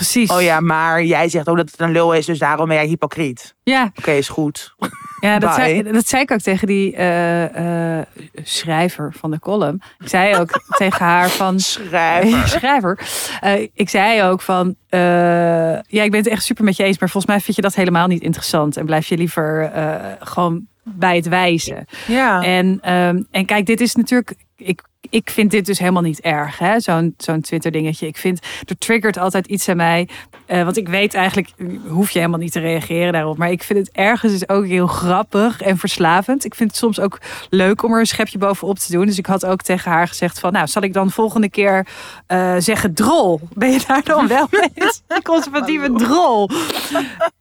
[0.00, 0.30] precies.
[0.30, 2.86] oh ja, maar jij zegt ook dat het een lul is, dus daarom ben jij
[2.86, 3.54] hypocriet.
[3.62, 4.74] ja, Oké, is goed.
[5.20, 8.06] ja dat, zei, dat zei ik ook tegen die eh, eh,
[8.42, 9.82] schrijver van de column.
[9.98, 11.60] Ik zei ook tegen haar van...
[11.60, 12.48] Schrijver.
[12.58, 12.98] schrijver.
[13.40, 17.10] Eh, ik zei ook van, ja, ik ben het echt super met je eens, maar
[17.10, 19.72] volgens mij vind je dat helemaal niet interessant en blijf je liever
[20.20, 21.84] gewoon bij het wijzen.
[22.06, 22.42] Ja.
[22.42, 26.58] En, ehm, en kijk, dit is natuurlijk, ik, ik vind dit dus helemaal niet erg,
[26.58, 26.80] hè?
[26.80, 28.06] Zo'n zo'n Twitter dingetje.
[28.06, 30.08] Ik vind, er triggert altijd iets aan mij,
[30.46, 31.50] eh, want ik weet eigenlijk,
[31.88, 34.86] hoef je helemaal niet te reageren daarop, maar ik vind het ergens dus ook heel
[34.86, 36.44] grappig en verslavend.
[36.44, 37.18] Ik vind het soms ook
[37.50, 39.06] leuk om er een schepje bovenop te doen.
[39.06, 41.86] Dus ik had ook tegen haar gezegd van, nou, zal ik dan volgende keer
[42.26, 43.40] eh, zeggen drol?
[43.52, 44.70] Ben je daar dan wel mee?
[44.74, 45.02] eens?
[45.22, 46.48] Conservatieve drol.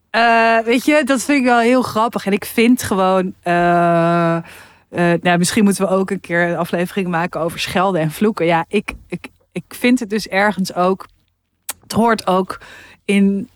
[0.09, 2.25] Eh, weet je, dat vind ik wel heel grappig.
[2.25, 3.33] En ik vind gewoon.
[3.41, 4.41] eh, eh,
[5.21, 8.45] nou, misschien moeten we ook een keer een aflevering maken over schelden en vloeken.
[8.45, 11.05] Ja, ik, ik, ik vind het dus ergens ook.
[11.83, 12.59] Het hoort ook
[13.05, 13.49] in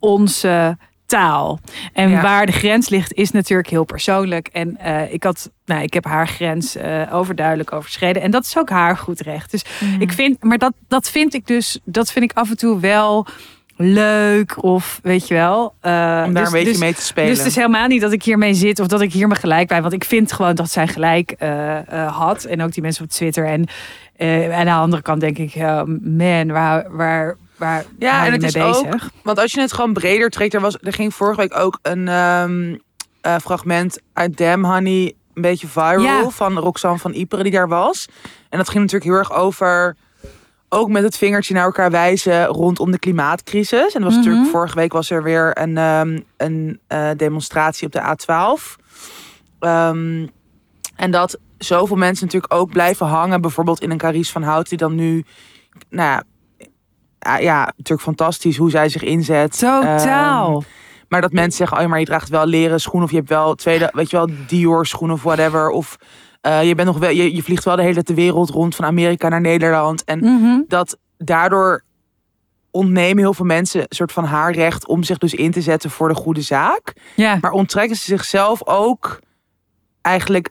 [0.00, 1.60] onze taal.
[1.92, 2.22] En Ja.
[2.22, 4.48] waar de grens ligt, is natuurlijk heel persoonlijk.
[4.48, 4.78] En
[5.12, 6.76] ik, had, nou, ik heb haar grens
[7.10, 8.22] overduidelijk overschreden.
[8.22, 9.50] En dat is ook haar goed recht.
[9.50, 9.64] Dus
[9.98, 13.26] ik vind, maar dat, dat vind ik dus, dat vind ik af en toe wel
[13.78, 14.62] leuk.
[14.62, 15.74] Of weet je wel.
[15.80, 15.90] eh,
[16.26, 17.28] Om daar dus- een beetje dus- mee te spelen.
[17.28, 19.68] dus het is helemaal niet dat ik hiermee zit of dat ik hier me gelijk
[19.68, 19.80] bij.
[19.82, 22.44] Want ik vind gewoon dat zij gelijk eh, eh, had.
[22.44, 23.46] En ook die mensen op Twitter.
[23.46, 23.66] En
[24.16, 25.54] eh, aan de andere kant denk ik,
[26.00, 29.10] man, waar, waar, waar Ja, en het mee is ook- bezig?
[29.22, 32.08] Want als je het gewoon breder trekt, er, was, er ging vorige week ook een
[32.08, 32.76] ehm,
[33.20, 36.28] eh, fragment uit Damn Honey een beetje viral Ja.
[36.28, 38.08] van Roxanne van Ypres die daar was.
[38.48, 39.96] En dat ging natuurlijk heel erg over,
[40.68, 43.94] ook met het vingertje naar elkaar wijzen rondom de klimaatcrisis.
[43.94, 44.24] En er was Mhm.
[44.24, 48.76] natuurlijk vorige week was er weer een, ehm, een eh, demonstratie op de A12.
[49.60, 50.26] Ehm,
[50.96, 54.78] en dat zoveel mensen natuurlijk ook blijven hangen, bijvoorbeeld in een Carice van Hout die
[54.78, 55.24] dan nu,
[55.90, 56.22] nou ja,
[57.18, 59.58] ja, ja, natuurlijk fantastisch hoe zij zich inzet.
[59.58, 60.56] Totaal.
[60.56, 60.66] Ehm,
[61.08, 63.54] maar dat mensen zeggen, oh maar je draagt wel leren schoenen of je hebt wel
[63.54, 65.70] tweede, weet je wel, Dior schoenen of whatever.
[65.70, 65.96] Of
[66.40, 68.84] eh, je bent nog wel, je, je vliegt wel de hele de wereld rond van
[68.84, 70.04] Amerika naar Nederland.
[70.04, 70.60] En Mhm.
[70.68, 71.82] dat daardoor
[72.70, 75.90] ontnemen heel veel mensen een soort van haar recht om zich dus in te zetten
[75.90, 76.92] voor de goede zaak.
[77.16, 79.18] Ja, Maar onttrekken ze zichzelf ook
[80.02, 80.48] eigenlijk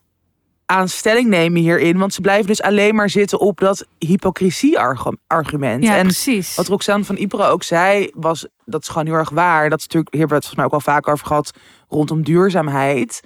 [0.66, 1.98] aan stelling nemen hierin.
[1.98, 5.84] Want ze blijven dus alleen maar zitten op dat hypocrisie-argument.
[5.84, 6.56] Ja, en precies.
[6.56, 9.70] wat Roxanne van Ypres ook zei, was dat is gewoon heel erg waar.
[9.70, 11.52] Dat is natuurlijk, hier hebben we het volgens mij ook al vaak over gehad,
[11.90, 13.22] rondom duurzaamheid.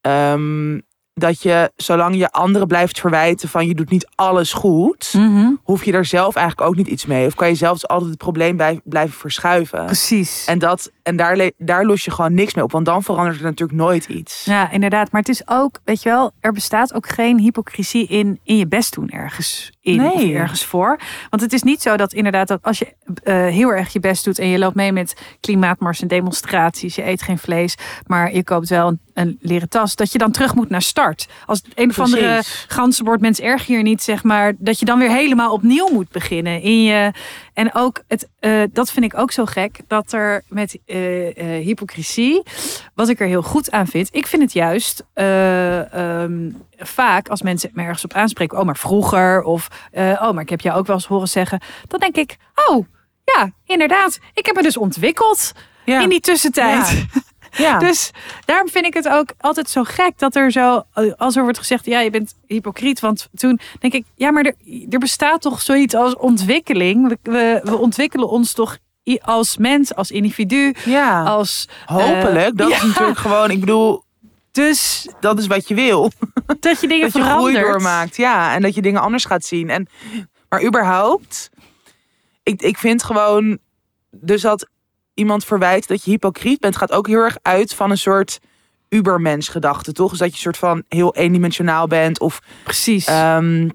[0.00, 0.80] Ehm,
[1.20, 5.84] dat je, zolang je anderen blijft verwijten van je doet niet alles goed, Mhm, hoef
[5.84, 7.26] je daar zelf eigenlijk ook niet iets mee.
[7.26, 9.84] Of kan je zelfs altijd het probleem bij, blijven verschuiven.
[9.84, 10.44] Precies.
[10.46, 13.44] En, dat, en daar, daar los je gewoon niks mee op, want dan verandert er
[13.44, 14.44] natuurlijk nooit iets.
[14.44, 15.12] Ja, inderdaad.
[15.12, 18.66] Maar het is ook, weet je wel, er bestaat ook geen hypocrisie in, in je
[18.66, 20.34] best doen ergens in of Nee.
[20.34, 20.98] ergens voor.
[21.30, 24.24] Want het is niet zo dat inderdaad dat als je eh, heel erg je best
[24.24, 27.74] doet en je loopt mee met klimaatmars en demonstraties, je eet geen vlees,
[28.06, 31.26] maar je koopt wel een, een leren tas, dat je dan terug moet naar start.
[31.46, 35.10] Als een of andere ganzenbord mens erg hier niet, zeg maar, dat je dan weer
[35.10, 37.12] helemaal opnieuw moet beginnen in je.
[37.54, 40.95] En ook het, eh, dat vind ik ook zo gek, dat er met eh,
[41.36, 42.42] eh, hypocrisie,
[42.94, 47.42] wat ik er heel goed aan vind, ik vind het juist eh, ehm, vaak als
[47.42, 50.78] mensen me ergens op aanspreken, oh maar vroeger, of eh, oh maar ik heb jou
[50.78, 52.36] ook wel eens horen zeggen, dan denk ik,
[52.68, 52.86] oh
[53.24, 55.52] ja, inderdaad, ik heb me dus ontwikkeld
[55.84, 56.00] Ja.
[56.00, 56.88] in die tussentijd.
[56.88, 57.04] Ja.
[57.78, 58.10] Dus
[58.44, 60.82] daarom vind ik het ook altijd zo gek dat er zo,
[61.16, 63.00] als er wordt gezegd, ja, je bent hypocriet.
[63.00, 64.54] Want toen denk ik, ja, maar er,
[64.90, 67.08] er bestaat toch zoiets als ontwikkeling.
[67.08, 68.78] We, we, we ontwikkelen ons toch
[69.22, 71.22] als mens, als individu, ja.
[71.22, 71.68] als.
[71.86, 72.56] Hopelijk.
[72.56, 72.76] dat ja.
[72.76, 74.04] is natuurlijk gewoon, ik bedoel,
[74.52, 76.12] Dus dat is wat je wil.
[76.60, 77.64] dat je dingen dat je groei verandert.
[77.66, 78.16] doormaakt.
[78.16, 79.70] Ja, en dat je dingen anders gaat zien.
[79.70, 79.88] En,
[80.48, 81.50] maar überhaupt,
[82.42, 83.58] ik, ik vind gewoon,
[84.10, 84.68] dus dat
[85.14, 88.38] iemand verwijt dat je hypocriet bent, gaat ook heel erg uit van een soort
[88.88, 90.10] ubermens gedachte, toch?
[90.10, 93.06] Dus dat je een soort van heel eendimensionaal bent of Precies.
[93.06, 93.68] ehm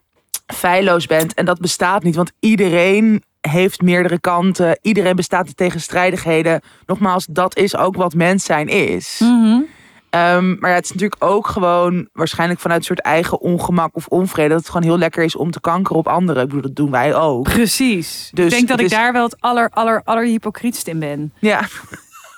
[0.54, 1.34] feilloos bent.
[1.34, 4.80] En dat bestaat niet, want iedereen heeft meerdere kanten.
[4.82, 6.62] Iedereen bestaat uit tegenstrijdigheden.
[6.86, 9.20] Nogmaals, dat is ook wat mens zijn is.
[9.20, 9.62] Mhm.
[10.10, 14.08] Ehm, maar ja, het is natuurlijk ook gewoon waarschijnlijk vanuit een soort eigen ongemak of
[14.08, 14.50] onvrede.
[14.50, 16.42] Dat het gewoon heel lekker is om te kankeren op anderen.
[16.42, 17.44] Ik bedoel, dat doen wij ook.
[17.44, 18.30] Precies.
[18.34, 21.34] Dus ik denk dat ik daar wel het aller, aller, aller hypocrietst in ben.
[21.40, 21.62] Ja,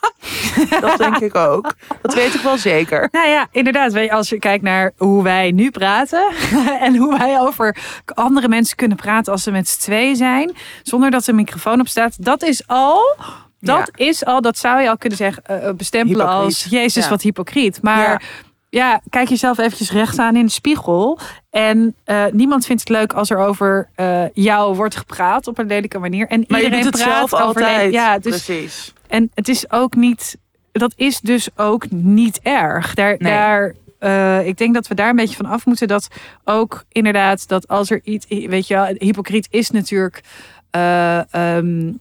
[0.82, 1.74] dat denk ik ook.
[2.02, 3.08] Dat weet ik wel zeker.
[3.12, 4.10] Nou ja, inderdaad.
[4.10, 6.24] Als je kijkt naar hoe wij nu praten
[6.80, 11.12] en hoe wij over andere mensen kunnen praten als ze met z'n twee zijn, zonder
[11.12, 13.16] dat er een microfoon op staat, dat is al.
[13.60, 16.46] Dat is al, dat zou je al kunnen zeggen, eh, eh, bestempelen Hypocriet.
[16.46, 17.10] als Jezus Ja.
[17.10, 17.82] wat hypocriet.
[17.82, 18.20] Maar Ja.
[18.78, 19.02] Ja.
[19.10, 21.20] kijk jezelf eventjes recht aan in de spiegel.
[21.50, 25.68] En eh, niemand vindt het leuk als er over eh, jou wordt gepraat op een
[25.68, 26.28] lelijke manier.
[26.28, 27.94] En Maar je iedereen doet het praat zelf altijd.
[27.94, 28.94] Ja, dus Precies.
[29.08, 30.38] en het is ook niet,
[30.72, 32.94] dat is dus ook niet erg.
[32.94, 33.32] Daar, Nee.
[33.32, 35.88] daar, eh, ik denk dat we daar een beetje van af moeten.
[35.88, 36.08] Dat
[36.44, 40.22] ook inderdaad, dat als er iets, weet je wel, hypocriet is natuurlijk.
[40.70, 41.92] eh, ehm,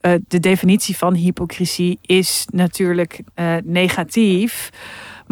[0.00, 3.20] eh, de definitie van hypocrisie is natuurlijk
[3.64, 4.70] negatief.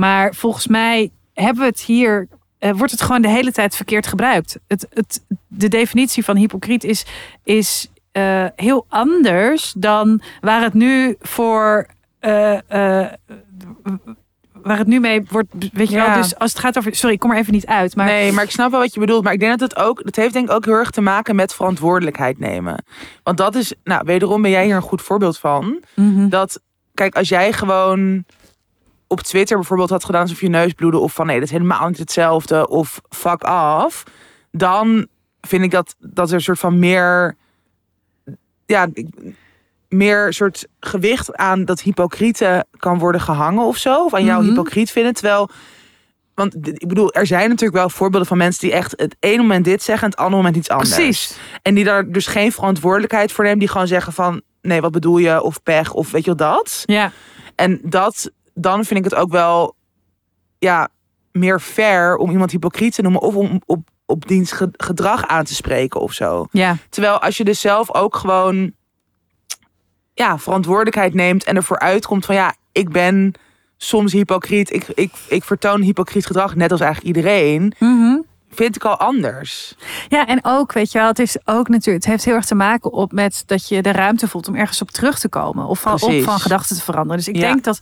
[0.00, 2.28] Maar volgens mij hebben we het hier.
[2.58, 4.58] eh, wordt het gewoon de hele tijd verkeerd gebruikt.
[4.68, 7.06] Het, het, de definitie van hypocriet is,
[7.44, 11.86] is eh, heel anders dan waar het nu voor.
[12.18, 12.58] eh,
[14.62, 15.52] waar het nu mee wordt.
[15.72, 16.12] Weet je Ja.
[16.12, 16.94] wel, dus als het gaat over.
[16.94, 17.96] Sorry, ik kom er even niet uit.
[17.96, 19.24] Maar Nee, maar ik snap wel wat je bedoelt.
[19.24, 21.36] Maar ik denk dat het ook, dat heeft denk ik ook heel erg te maken
[21.36, 22.84] met verantwoordelijkheid nemen.
[23.22, 25.82] Want dat is, nou, wederom ben jij hier een goed voorbeeld van.
[25.96, 26.28] Mhm.
[26.28, 26.60] Dat,
[26.94, 28.24] kijk, als jij gewoon
[29.10, 30.98] op Twitter bijvoorbeeld had gedaan alsof je neus bloedde.
[30.98, 32.68] Of van nee, dat is helemaal niet hetzelfde.
[32.68, 34.02] Of fuck off.
[34.52, 35.06] Dan
[35.40, 37.36] vind ik dat, dat er een soort van meer,
[38.66, 38.88] ja,
[39.88, 44.04] meer soort gewicht aan dat hypocriete kan worden gehangen of zo.
[44.04, 44.48] Of aan jou Mhm.
[44.50, 45.12] hypocriet vinden.
[45.14, 45.50] Terwijl,
[46.34, 49.64] want ik bedoel, er zijn natuurlijk wel voorbeelden van mensen die echt het ene moment
[49.64, 50.94] dit zeggen en het andere moment iets anders.
[50.94, 51.36] Precies.
[51.62, 53.58] En die daar dus geen verantwoordelijkheid voor nemen.
[53.58, 55.42] Die gewoon zeggen van, nee, wat bedoel je?
[55.42, 56.82] Of pech, of weet je wel dat.
[56.86, 57.12] Ja.
[57.54, 58.30] En dat,
[58.60, 59.74] dan vind ik het ook wel,
[60.58, 60.88] ja,
[61.32, 63.20] meer fair om iemand hypocriet te noemen.
[63.20, 66.46] Of om op, op diens ge- gedrag aan te spreken of zo.
[66.50, 66.76] Ja.
[66.88, 68.72] Terwijl als je dus zelf ook gewoon,
[70.14, 71.44] ja, verantwoordelijkheid neemt.
[71.44, 73.32] En ervoor uitkomt van, ja, ik ben
[73.76, 74.72] soms hypocriet.
[74.72, 77.74] Ik, ik, ik vertoon hypocriet gedrag, net als eigenlijk iedereen.
[77.78, 78.18] Mhm.
[78.52, 79.74] Vind ik al anders.
[80.08, 82.54] Ja, en ook, weet je wel, het is ook natuurlijk, het heeft heel erg te
[82.54, 85.80] maken op met dat je de ruimte voelt om ergens op terug te komen of
[85.80, 87.16] van, op van gedachten te veranderen.
[87.16, 87.40] Dus ik Ja.
[87.40, 87.78] denk dat,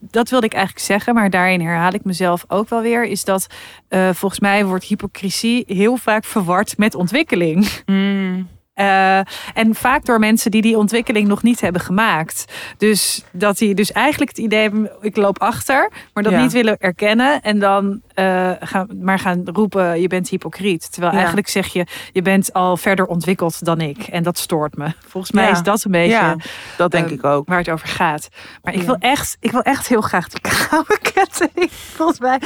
[0.00, 3.46] dat wilde ik eigenlijk zeggen, maar daarin herhaal ik mezelf ook wel weer, is dat
[3.88, 7.68] eh, volgens mij wordt hypocrisie heel vaak verward met ontwikkeling.
[7.84, 8.48] Hmm.
[8.80, 9.18] Eh,
[9.54, 12.44] en vaak door mensen die die ontwikkeling nog niet hebben gemaakt.
[12.76, 16.42] Dus dat die dus eigenlijk het idee hebben, ik loop achter, maar dat Ja.
[16.42, 17.40] niet willen erkennen.
[17.42, 20.92] En dan eh, gaan, maar gaan roepen, je bent hypocriet.
[20.92, 21.18] Terwijl Ja.
[21.18, 23.98] eigenlijk zeg je, je bent al verder ontwikkeld dan ik.
[24.02, 24.92] En dat stoort me.
[25.06, 25.50] Volgens mij Ja.
[25.50, 26.36] is dat een beetje Ja,
[26.76, 27.48] dat denk eh, ik ook.
[27.48, 28.28] waar het over gaat.
[28.62, 32.40] Maar ik wil echt, ik wil echt heel graag die, gouden ketting, volgens mij.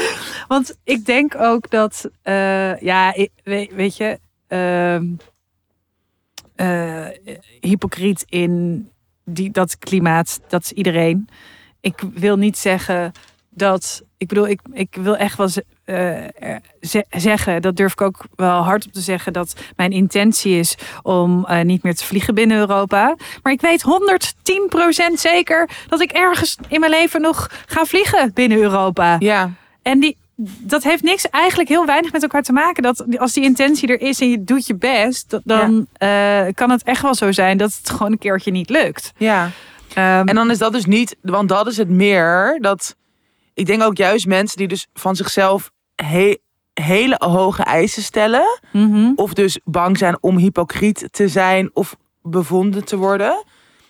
[0.49, 2.09] Want ik denk ook dat,
[2.81, 3.15] ja,
[3.45, 4.19] weet, weet je,
[6.55, 7.07] eh,
[7.61, 8.89] hypocriet in
[9.25, 11.29] die, dat klimaat, dat is iedereen.
[11.81, 13.13] Ik wil niet zeggen
[13.51, 18.63] dat, ik bedoel, ik, ik wil echt wel ze- zeggen, dat durf ik ook wel
[18.63, 22.59] hard op te zeggen, dat mijn intentie is om eh, niet meer te vliegen binnen
[22.59, 23.17] Europa.
[23.43, 23.85] Maar ik weet
[25.13, 29.17] 110% zeker dat ik ergens in mijn leven nog ga vliegen binnen Europa.
[29.19, 29.51] Ja,
[29.83, 30.17] En die,
[30.61, 32.83] dat heeft niks, eigenlijk heel weinig met elkaar te maken.
[32.83, 36.83] Dat als die intentie er is en je doet je best, dan eh, kan het
[36.83, 39.13] echt wel zo zijn dat het gewoon een keertje niet lukt.
[39.17, 39.51] ja.
[39.95, 42.97] Ehm, En dan is dat dus niet, want dat is het meer dat
[43.55, 46.37] ik denk ook juist mensen die dus van zichzelf he-
[46.73, 49.13] hele hoge eisen stellen, mhm.
[49.17, 53.45] of dus bang zijn om hypocriet te zijn of bevonden te worden,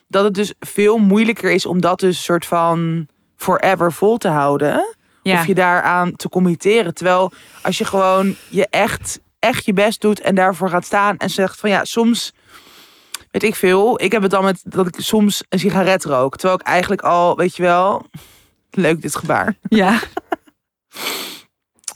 [0.08, 4.94] dat het dus veel moeilijker is om dat dus soort van forever vol te houden.
[5.32, 5.40] Ja.
[5.40, 6.94] Of je daaraan te committeren.
[6.94, 11.30] Terwijl als je gewoon je echt, echt je best doet en daarvoor gaat staan en
[11.30, 12.32] zegt van ja, soms
[13.30, 14.02] weet ik veel.
[14.02, 16.36] Ik heb het dan met dat ik soms een sigaret rook.
[16.36, 18.06] Terwijl ik eigenlijk al, weet je wel,
[18.70, 19.54] leuk dit gebaar.
[19.68, 19.98] ja.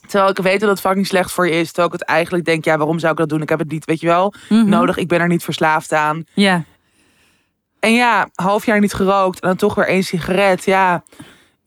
[0.06, 1.66] Terwijl ik weet dat het fucking slecht voor je is.
[1.66, 3.42] Terwijl ik het eigenlijk denk, ja, waarom zou ik dat doen?
[3.42, 4.68] Ik heb het niet, weet je wel, Mhm.
[4.68, 4.96] nodig.
[4.96, 6.24] Ik ben er niet verslaafd aan.
[6.34, 6.64] Ja.
[7.80, 10.64] En ja, half jaar niet gerookt en dan toch weer één sigaret.
[10.64, 11.02] Ja,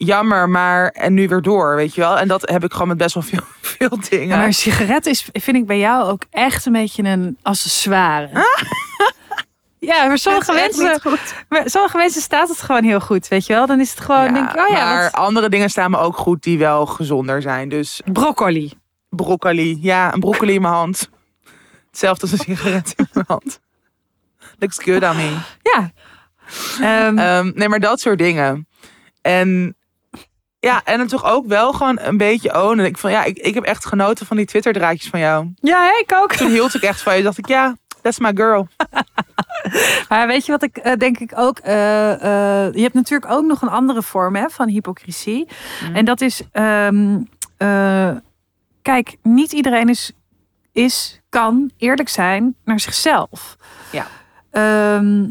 [0.06, 2.18] jammer, maar en nu weer door, weet je wel.
[2.20, 3.40] En dat heb ik gewoon met best wel veel,
[3.78, 4.28] veel dingen.
[4.28, 8.30] Ja, maar een sigaret is, vind ik bij jou ook echt een beetje een accessoire.
[9.80, 11.00] Ja, maar sommige mensen,
[11.50, 13.66] maar sommige mensen staat het gewoon heel goed, weet je wel.
[13.66, 15.98] Dan is het gewoon, Ja, denk ik, oh ja, maar wat- andere dingen staan me
[15.98, 17.70] ook goed die wel gezonder zijn.
[17.70, 18.72] Dus broccoli.
[19.10, 19.78] broccoli.
[19.82, 21.10] Ja, een broccoli in mijn hand.
[21.90, 23.60] Hetzelfde als een sigaret in mijn hand.
[24.60, 25.36] Looks good on me.
[25.62, 25.92] Ja.
[26.82, 28.68] Ehm, Ehm, nee, maar dat soort dingen.
[29.22, 29.76] En
[30.62, 32.86] ja, en het toch ook wel gewoon een beetje ownen.
[32.86, 35.54] Ik, van, ja, ik, ik heb echt genoten van die Twitter-draadjes van jou.
[35.62, 36.34] ja, hè, ik ook.
[36.34, 37.24] Toen hield ik echt van je.
[37.24, 38.68] dacht ik, ja, that's my girl.
[40.10, 41.60] Maar weet je wat ik eh, denk ik ook.
[41.60, 45.48] eh, eh, je hebt natuurlijk ook nog een andere vorm hè, van hypocrisie.
[45.84, 45.96] Mhm.
[45.96, 46.42] En dat is.
[46.52, 47.20] ehm,
[47.58, 48.12] eh,
[48.82, 50.12] kijk, niet iedereen is,
[50.72, 53.56] is, kan eerlijk zijn naar zichzelf.
[53.92, 54.08] Ja.
[54.52, 55.24] Ehm,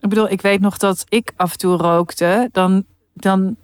[0.00, 2.48] ik bedoel, ik weet nog dat ik af en toe rookte.
[2.52, 2.84] Dan,
[3.14, 3.56] dan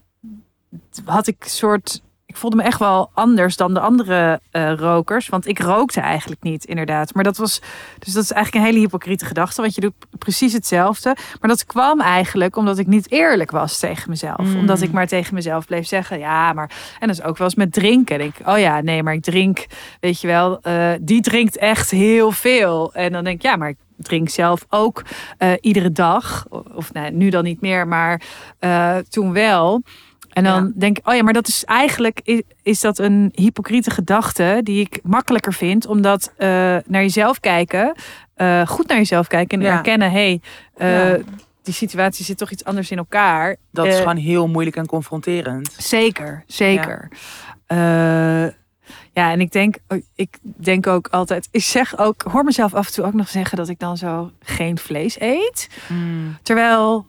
[1.04, 2.02] had ik soort.
[2.26, 5.28] Ik voelde me echt wel anders dan de andere eh, rokers.
[5.28, 7.14] Want ik rookte eigenlijk niet, inderdaad.
[7.14, 7.60] Maar dat was.
[7.98, 9.60] Dus dat is eigenlijk een hele hypocriete gedachte.
[9.60, 11.16] Want je doet precies hetzelfde.
[11.40, 14.46] Maar dat kwam eigenlijk omdat ik niet eerlijk was tegen mezelf.
[14.46, 14.58] Mm.
[14.58, 16.18] Omdat ik maar tegen mezelf bleef zeggen.
[16.18, 16.70] Ja, maar.
[17.00, 18.18] En dat is ook wel eens met drinken.
[18.18, 19.66] Denk ik, oh ja, nee, maar ik drink.
[20.00, 22.94] Weet je wel, eh, die drinkt echt heel veel.
[22.94, 25.02] En dan denk ik, ja, maar ik drink zelf ook
[25.38, 26.46] eh, iedere dag.
[26.74, 28.22] Of nou, nu dan niet meer, maar
[29.08, 29.82] toen wel.
[30.32, 30.70] En dan Ja.
[30.74, 34.80] denk ik, oh ja, maar dat is eigenlijk is, is dat een hypocriete gedachte die
[34.80, 36.48] ik makkelijker vind, omdat eh,
[36.86, 37.94] naar jezelf kijken,
[38.34, 39.76] eh, goed naar jezelf kijken en Ja.
[39.76, 40.40] erkennen, hé,
[40.76, 41.24] hey, eh,
[41.62, 43.56] die situatie zit toch iets anders in elkaar.
[43.70, 45.74] Dat is gewoon heel moeilijk en confronterend.
[45.78, 47.08] Zeker, zeker.
[47.66, 48.52] Ja.
[49.12, 49.76] ja, en ik denk,
[50.14, 53.56] ik denk ook altijd, ik zeg ook, hoor mezelf af en toe ook nog zeggen
[53.56, 55.68] dat ik dan zo geen vlees eet.
[55.88, 56.36] Mm.
[56.42, 57.06] Terwijl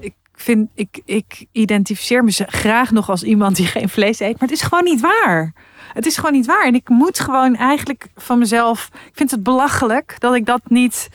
[0.00, 0.14] ik
[0.44, 4.58] vind, ik, ik identificeer me graag nog als iemand die geen vlees eet, maar het
[4.58, 5.52] is gewoon niet waar.
[5.92, 6.66] Het is gewoon niet waar.
[6.66, 11.08] En ik moet gewoon eigenlijk van mezelf, ik vind het belachelijk dat ik dat niet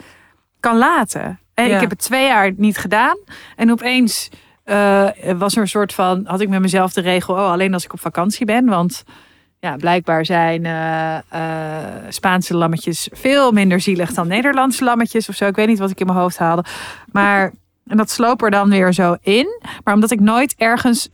[0.60, 1.40] kan laten.
[1.54, 1.76] En Ja.
[1.76, 3.18] ik heb het twee jaar niet gedaan.
[3.56, 4.30] En opeens
[4.64, 5.08] eh,
[5.38, 7.94] was er een soort van, had ik met mezelf de regel, oh, alleen als ik
[7.94, 8.66] op vakantie ben.
[8.66, 9.04] Want
[9.60, 15.46] ja, blijkbaar zijn eh, eh, Spaanse lammetjes veel minder zielig dan Nederlandse lammetjes of zo.
[15.48, 16.64] Ik weet niet wat ik in mijn hoofd haalde.
[17.12, 17.52] Maar,
[17.90, 19.62] en dat sloop er dan weer zo in.
[19.84, 21.10] Maar omdat ik nooit ergens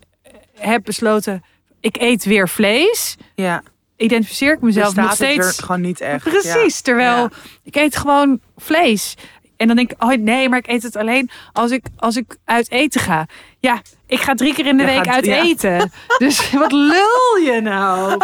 [0.56, 1.44] heb besloten,
[1.80, 3.64] ik eet weer vlees, Ja,
[3.98, 5.60] identificeer ik mezelf bestaat nog het steeds.
[5.60, 6.24] gewoon niet echt.
[6.24, 7.30] Precies, terwijl Ja.
[7.64, 9.16] ik eet gewoon vlees.
[9.58, 12.38] En dan denk ik, oh nee, maar ik eet het alleen als ik, als ik
[12.46, 13.28] uit eten ga.
[13.60, 15.41] Ja, ik ga drie keer in de Je week gaat- uit ja.
[15.41, 15.91] eten.
[16.18, 18.18] Dus wat lul je nou?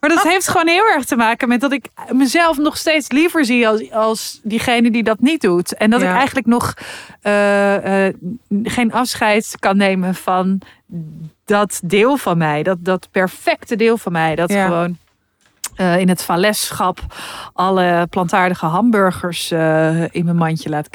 [0.00, 3.44] Maar dat heeft gewoon heel erg te maken met dat ik mezelf nog steeds liever
[3.44, 5.74] zie als, als diegene die dat niet doet.
[5.74, 6.74] En dat ik eigenlijk nog
[7.22, 8.14] eh, eh,
[8.62, 10.60] geen afscheid kan nemen van
[11.44, 12.62] dat deel van mij.
[12.62, 14.34] Dat, dat perfecte deel van mij.
[14.34, 14.64] Dat Ja.
[14.66, 14.96] gewoon
[15.76, 17.00] eh, in het valesschap
[17.52, 19.50] alle plantaardige hamburgers
[20.10, 20.88] in mijn mandje laat.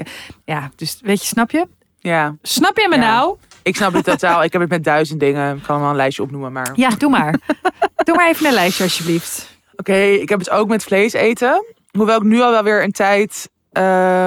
[0.45, 1.67] Ja, dus weet je, snap je?
[1.99, 3.01] Ja, Snap je me Ja.
[3.01, 3.35] nou?
[3.65, 4.43] Ik snap het totaal.
[4.43, 5.57] Ik heb het met duizend dingen.
[5.57, 6.71] Ik kan wel een lijstje opnoemen, maar...
[6.75, 7.39] Ja, doe maar.
[8.03, 9.59] doe maar even een lijstje alsjeblieft.
[9.75, 11.65] Oké, ik heb het ook met vlees eten.
[11.91, 13.49] Hoewel ik nu al wel weer een tijd.
[13.71, 13.83] eh,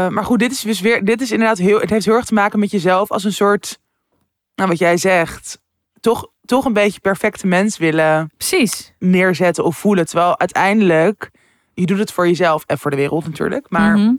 [0.08, 1.04] maar goed, dit is dus weer.
[1.04, 1.80] Dit is inderdaad heel.
[1.80, 3.78] Het heeft heel erg te maken met jezelf als een soort.
[4.54, 5.60] Nou, wat jij zegt.
[6.00, 8.92] toch, toch een beetje perfecte mens willen Precies.
[8.98, 10.06] neerzetten of voelen.
[10.06, 11.30] Terwijl uiteindelijk,
[11.74, 13.66] je doet het voor jezelf en voor de wereld natuurlijk.
[13.70, 14.12] Maar, Mhm.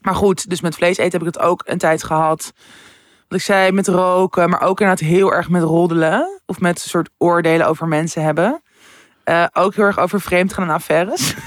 [0.00, 2.52] maar goed, dus met vlees eten heb ik het ook een tijd gehad.
[3.28, 6.40] Wat ik zei, met roken, maar ook inderdaad heel erg met roddelen.
[6.46, 8.62] Of met een soort oordelen over mensen hebben.
[9.24, 11.34] Eh, ook heel erg over vreemd gaan en affaires.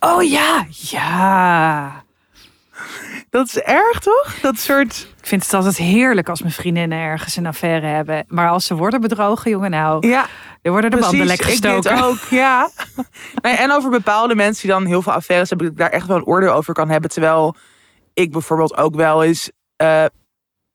[0.00, 2.04] Oh ja, ja.
[3.30, 4.34] Dat is erg, toch?
[4.42, 5.08] Dat soort...
[5.20, 8.24] Ik vind het altijd heerlijk als mijn vriendinnen ergens een affaire hebben.
[8.28, 10.26] Maar als ze worden bedrogen, jongen, nou, Ja,
[10.62, 12.02] dan worden de banden lekker ik gestoken.
[12.02, 12.70] ook, ja.
[13.42, 16.06] Nee, en over bepaalde mensen die dan heel veel affaires hebben, dat ik daar echt
[16.06, 17.10] wel een oordeel over kan hebben.
[17.10, 17.56] Terwijl
[18.14, 20.04] ik bijvoorbeeld ook wel eens eh,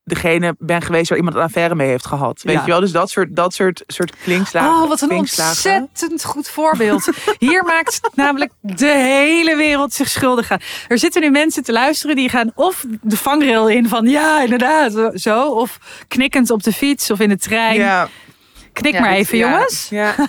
[0.03, 2.41] degene ben geweest waar iemand een affaire mee heeft gehad.
[2.43, 2.61] Weet Ja.
[2.61, 2.79] je wel?
[2.79, 4.81] Dus dat soort, dat soort, soort klinkslagen.
[4.81, 7.09] Oh, wat een ontzettend goed voorbeeld.
[7.39, 10.59] Hier maakt namelijk de hele wereld zich schuldig aan.
[10.87, 15.11] Er zitten nu mensen te luisteren die gaan of de vangrail in van ja, inderdaad,
[15.13, 15.49] zo-.
[15.49, 15.77] Of
[16.07, 17.75] knikkend op de fiets of in de trein.
[17.75, 18.09] Ja.
[18.73, 19.87] Knik Ja, maar even, ja, jongens.
[19.89, 20.15] Ja.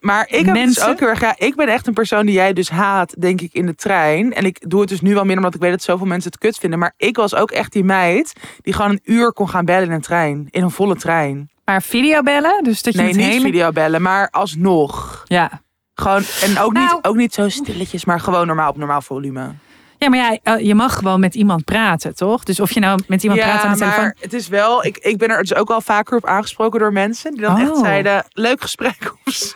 [0.00, 1.20] Maar ik heb dus ook heel erg...
[1.20, 4.32] Ja, ik ben echt een persoon die jij dus haat, denk ik, in de trein.
[4.32, 6.40] En ik doe het dus nu wel minder, omdat ik weet dat zoveel mensen het
[6.40, 6.78] kut vinden.
[6.78, 8.32] Maar ik was ook echt die meid
[8.62, 10.48] die gewoon een uur kon gaan bellen in een trein.
[10.50, 11.50] In een volle trein.
[11.64, 13.40] Maar videobellen, dus dat je Nee, het niet hele...
[13.44, 15.22] videobellen, maar alsnog.
[15.24, 15.62] Ja.
[15.94, 16.84] Gewoon, en ook, Nou.
[16.94, 19.52] niet, ook niet zo stilletjes, maar gewoon normaal op normaal volume.
[20.00, 22.44] Ja, maar ja, eh, je mag gewoon met iemand praten, toch?
[22.44, 24.00] Dus of je nou met iemand praat aan de telefoon...
[24.02, 24.84] maar het is wel...
[24.84, 27.32] Ik, ik ben er dus ook wel vaker op aangesproken door mensen...
[27.32, 27.80] die dan echt Oh.
[27.80, 29.54] zeiden, leuk gesprek of zo.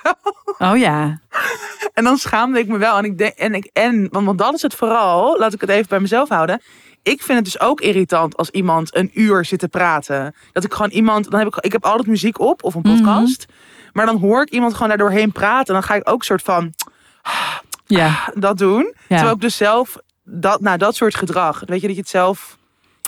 [0.59, 1.20] Oh ja.
[1.92, 2.99] En dan schaamde ik me wel.
[2.99, 5.70] En ik denk, en ik, en, want, want dat is het vooral, laat ik het
[5.70, 6.61] even bij mezelf houden.
[7.03, 10.34] Ik vind het dus ook irritant als iemand een uur zit te praten.
[10.53, 13.47] Dat ik gewoon iemand, dan heb ik, ik heb altijd muziek op of een podcast.
[13.92, 15.66] Maar dan hoor ik iemand gewoon daar doorheen praten.
[15.66, 16.72] En dan ga ik ook soort van
[17.86, 18.32] Ja.
[18.34, 18.95] dat doen.
[18.95, 19.07] Ja.
[19.09, 21.62] Terwijl ik dus zelf, dat, nou, dat soort gedrag.
[21.66, 22.59] Weet je, dat je het zelf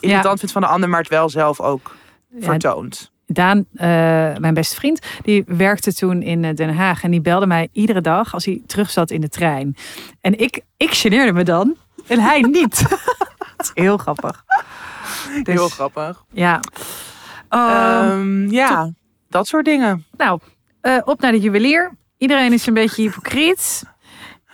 [0.01, 1.95] irritant vindt van de ander, maar het wel zelf ook
[2.41, 3.11] vertoont.
[3.27, 3.89] Daan, eh,
[4.37, 7.03] mijn beste vriend, die werkte toen in eh, Den Haag.
[7.03, 9.77] En die belde mij iedere dag als hij terug zat in de trein.
[10.21, 11.77] En ik, ik geneerde me dan.
[12.07, 12.89] En hij niet.
[12.89, 12.99] dat
[13.59, 14.45] is heel grappig.
[15.43, 16.25] Dus, Heel grappig.
[16.33, 16.61] Ja.
[17.49, 18.91] Ehm, Ehm, ja,
[19.29, 20.05] dat soort dingen.
[20.17, 20.41] nou,
[20.81, 21.95] eh, op naar de juwelier.
[22.19, 23.83] Iedereen is een beetje hypocriet.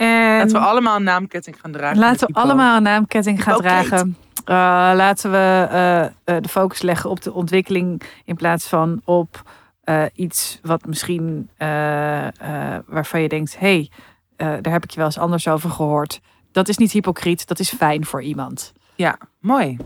[0.02, 1.98] En Laten we allemaal een naamketting gaan dragen.
[1.98, 4.16] laten we allemaal een naamketting gaan dragen.
[4.44, 4.54] Eh,
[4.94, 9.42] laten we eh, eh, de focus leggen op de ontwikkeling in plaats van op
[9.82, 13.90] eh, iets wat misschien eh, eh, waarvan je denkt: hé, hey,
[14.36, 16.20] eh, daar heb ik je wel eens anders over gehoord.
[16.52, 18.72] Dat is niet hypocriet, dat is fijn voor iemand.
[18.94, 19.76] Ja, mooi.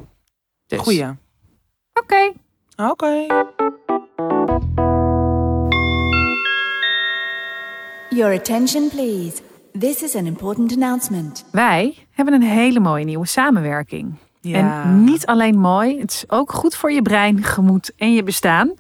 [0.67, 0.81] Dus.
[0.81, 1.07] Goeie.
[1.95, 2.33] Oké.
[2.77, 3.27] Oké.
[8.11, 9.43] Your attention, please.
[9.79, 11.45] This is an important announcement.
[11.51, 14.15] Wij hebben een hele mooie nieuwe samenwerking.
[14.41, 14.85] Ja.
[14.85, 18.73] En niet alleen mooi, het is ook goed voor je brein, gemoed en je bestaan.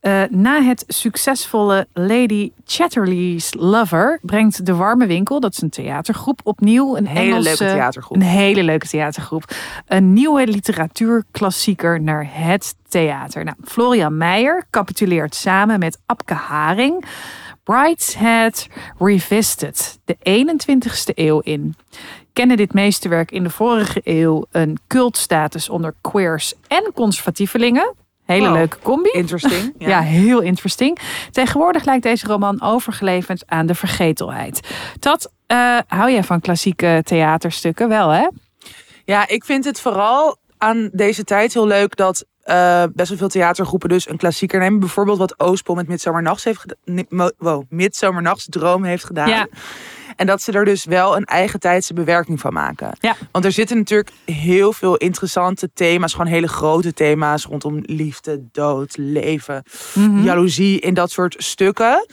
[0.00, 6.40] Eh, na het succesvolle Lady Chatterley's Lover brengt De Warme Winkel, dat is een theatergroep,
[6.42, 8.16] opnieuw een Hele Engelse, leuke theatergroep.
[8.16, 9.44] Een hele leuke theatergroep.
[9.86, 13.44] Een nieuwe literatuurklassieker naar het theater.
[13.44, 17.04] Nou, Florian Meijer capituleert samen met Abke Haring
[17.64, 18.66] Brideshead
[18.98, 21.74] Revisited, de 21ste eeuw in.
[22.32, 27.94] Kennen dit meesterwerk in de vorige eeuw een cultstatus onder queers en conservatievelingen?
[28.24, 28.56] Hele Wow.
[28.56, 29.08] leuke combi.
[29.12, 29.74] Interesting.
[29.78, 29.88] Ja.
[29.88, 30.00] Ja.
[30.00, 30.98] heel interesting.
[31.30, 34.60] Tegenwoordig lijkt deze roman overgeleverd aan de vergetelheid.
[34.98, 38.26] Dat eh, hou jij van klassieke theaterstukken wel, hè?
[39.04, 43.28] ja, ik vind het vooral aan deze tijd heel leuk dat eh, best wel veel
[43.28, 44.78] theatergroepen dus een klassieker nemen.
[44.80, 49.28] Bijvoorbeeld wat Oostpol met Midsomernachtsdroom heeft, geda- ni- mo- wow, Midsomernachtsdroom heeft gedaan.
[49.28, 49.46] Ja.
[50.16, 52.90] En dat ze er dus wel een eigen tijdse bewerking van maken.
[53.00, 53.16] Ja.
[53.32, 58.96] Want er zitten natuurlijk heel veel interessante thema's, gewoon hele grote thema's rondom liefde, dood,
[58.96, 59.62] leven,
[59.94, 60.22] Mhm.
[60.22, 62.06] jaloezie in dat soort stukken.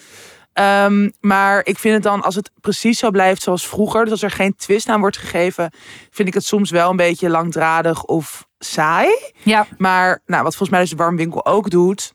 [0.54, 4.22] Ehm, maar ik vind het dan, als het precies zo blijft zoals vroeger, dus als
[4.24, 5.72] er geen twist aan wordt gegeven,
[6.12, 9.10] vind ik het soms wel een beetje langdradig of saai.
[9.44, 12.14] Ja, Maar nou, wat volgens mij dus de Warmwinkel ook doet,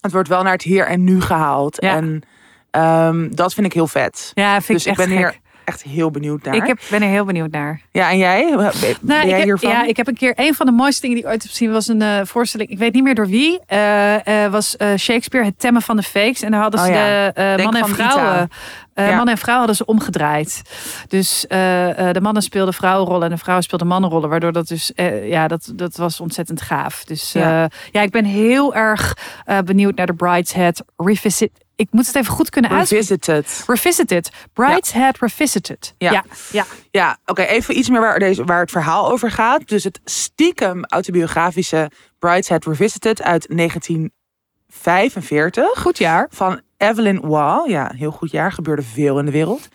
[0.00, 1.76] het wordt wel naar het hier en nu gehaald.
[1.82, 1.94] Ja.
[1.96, 2.22] En
[2.70, 4.30] ehm, dat vind ik heel vet.
[4.34, 5.30] ja vind Dus ik ik echt ben gek.
[5.32, 6.54] hier echt heel benieuwd naar.
[6.54, 7.80] Ik heb, ben er heel benieuwd naar.
[7.92, 8.56] Ja, en jij?
[8.56, 9.58] Ben Nou, jij ik heb?
[9.60, 11.72] Ja, ik heb een keer een van de mooiste dingen die ik ooit heb gezien
[11.72, 12.70] was een eh, voorstelling.
[12.70, 13.60] Ik weet niet meer door wie.
[13.66, 17.30] eh, eh, was Shakespeare het temmen van de fakes en daar hadden ze Oh ja.
[17.56, 18.48] de man en vrouwen.
[18.94, 19.16] Ja.
[19.16, 20.62] Man en vrouw hadden ze omgedraaid.
[21.08, 24.28] Dus de mannen speelden vrouwenrollen en de vrouwen speelden mannenrollen.
[24.28, 24.92] Waardoor dat dus,
[25.22, 27.04] ja, dat, dat was ontzettend gaaf.
[27.04, 27.68] Dus Ja.
[27.90, 29.16] ja, ik ben heel erg
[29.64, 31.50] benieuwd naar de Brideshead Revisit.
[31.76, 33.06] Ik moet het even goed kunnen uitspreken.
[33.06, 33.64] Revisited.
[33.66, 34.30] Revisited.
[34.52, 35.94] Brideshead Revisited.
[35.98, 36.12] Ja.
[36.12, 36.24] ja.
[36.52, 36.64] ja.
[36.90, 39.68] Ja, oké, even iets meer waar, deze, waar het verhaal over gaat.
[39.68, 46.28] Dus het stiekem autobiografische Brideshead Revisited uit 1945 Goed jaar.
[46.30, 47.68] van Evelyn Waugh.
[47.68, 48.52] Ja, heel goed jaar.
[48.52, 49.68] Gebeurde veel in de wereld.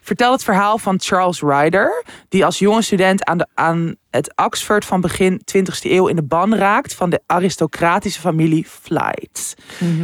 [0.00, 2.04] Vertelt het verhaal van Charles Ryder.
[2.28, 6.22] Die als jonge student aan, de, aan het Oxford van begin 20e eeuw in de
[6.22, 9.54] ban raakt van de aristocratische familie Flight.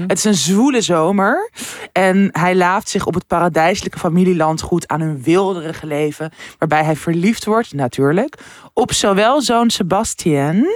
[0.07, 1.51] Het is een zwoele zomer.
[1.93, 6.33] En hij laaft zich op het paradijselijke familielandgoed aan hun wilderige leven.
[6.59, 8.39] Waarbij hij verliefd wordt, natuurlijk,
[8.73, 10.67] op zowel zoon Sebastian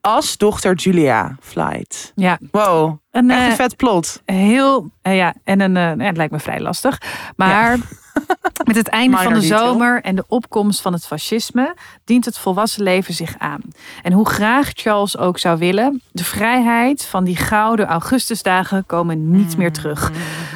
[0.00, 2.12] als dochter Julia Flight.
[2.14, 2.38] Ja.
[2.50, 4.22] Wow, Een, echt een eh, vet plot.
[4.24, 7.00] heel, eh, ja, en een, ja, het lijkt me vrij lastig.
[7.36, 7.78] Maar
[8.64, 9.72] met het einde van de detail.
[9.72, 13.60] zomer en de opkomst van het fascisme dient het volwassen leven zich aan.
[14.02, 19.56] En hoe graag Charles ook zou willen, de vrijheid van die gouden Augustusdagen komen niet
[19.56, 20.12] meer terug.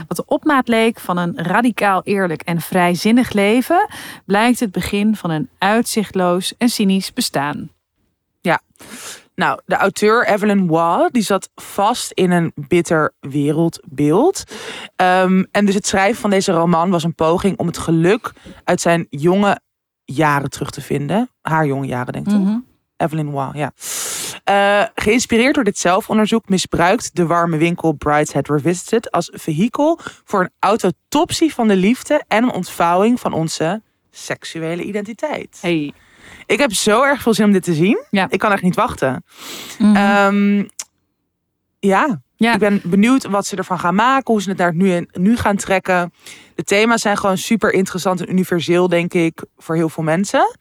[0.08, 3.88] Wat de opmaat leek van een radicaal eerlijk en vrijzinnig leven,
[4.24, 7.70] blijkt het begin van een uitzichtloos en cynisch bestaan.
[9.38, 14.42] Nou, de auteur Evelyn Waugh, die zat vast in een bitter wereldbeeld.
[14.96, 18.32] Ehm, en dus het schrijven van deze roman was een poging om het geluk
[18.64, 19.60] uit zijn jonge
[20.04, 21.30] jaren terug te vinden.
[21.40, 22.32] Haar jonge jaren, denk ik.
[22.32, 22.58] Mhm.
[22.96, 23.72] Evelyn Waugh, ja.
[24.44, 30.52] Eh, geïnspireerd door dit zelfonderzoek misbruikt de warme winkel Brideshead Revisited als vehikel voor een
[30.58, 35.58] autopsie van de liefde en een ontvouwing van onze seksuele identiteit.
[35.60, 35.92] Hey.
[36.48, 38.04] Ik heb zo erg veel zin om dit te zien.
[38.10, 38.26] Ja.
[38.30, 39.24] Ik kan echt niet wachten.
[39.78, 39.96] Mhm.
[39.96, 40.64] Ehm,
[41.78, 42.52] ja, Ja.
[42.52, 45.08] ik ben benieuwd wat ze ervan gaan maken, hoe ze het naar het nu, en
[45.12, 46.12] nu gaan trekken.
[46.54, 50.56] De thema's zijn gewoon super interessant en universeel, denk ik, voor heel veel mensen.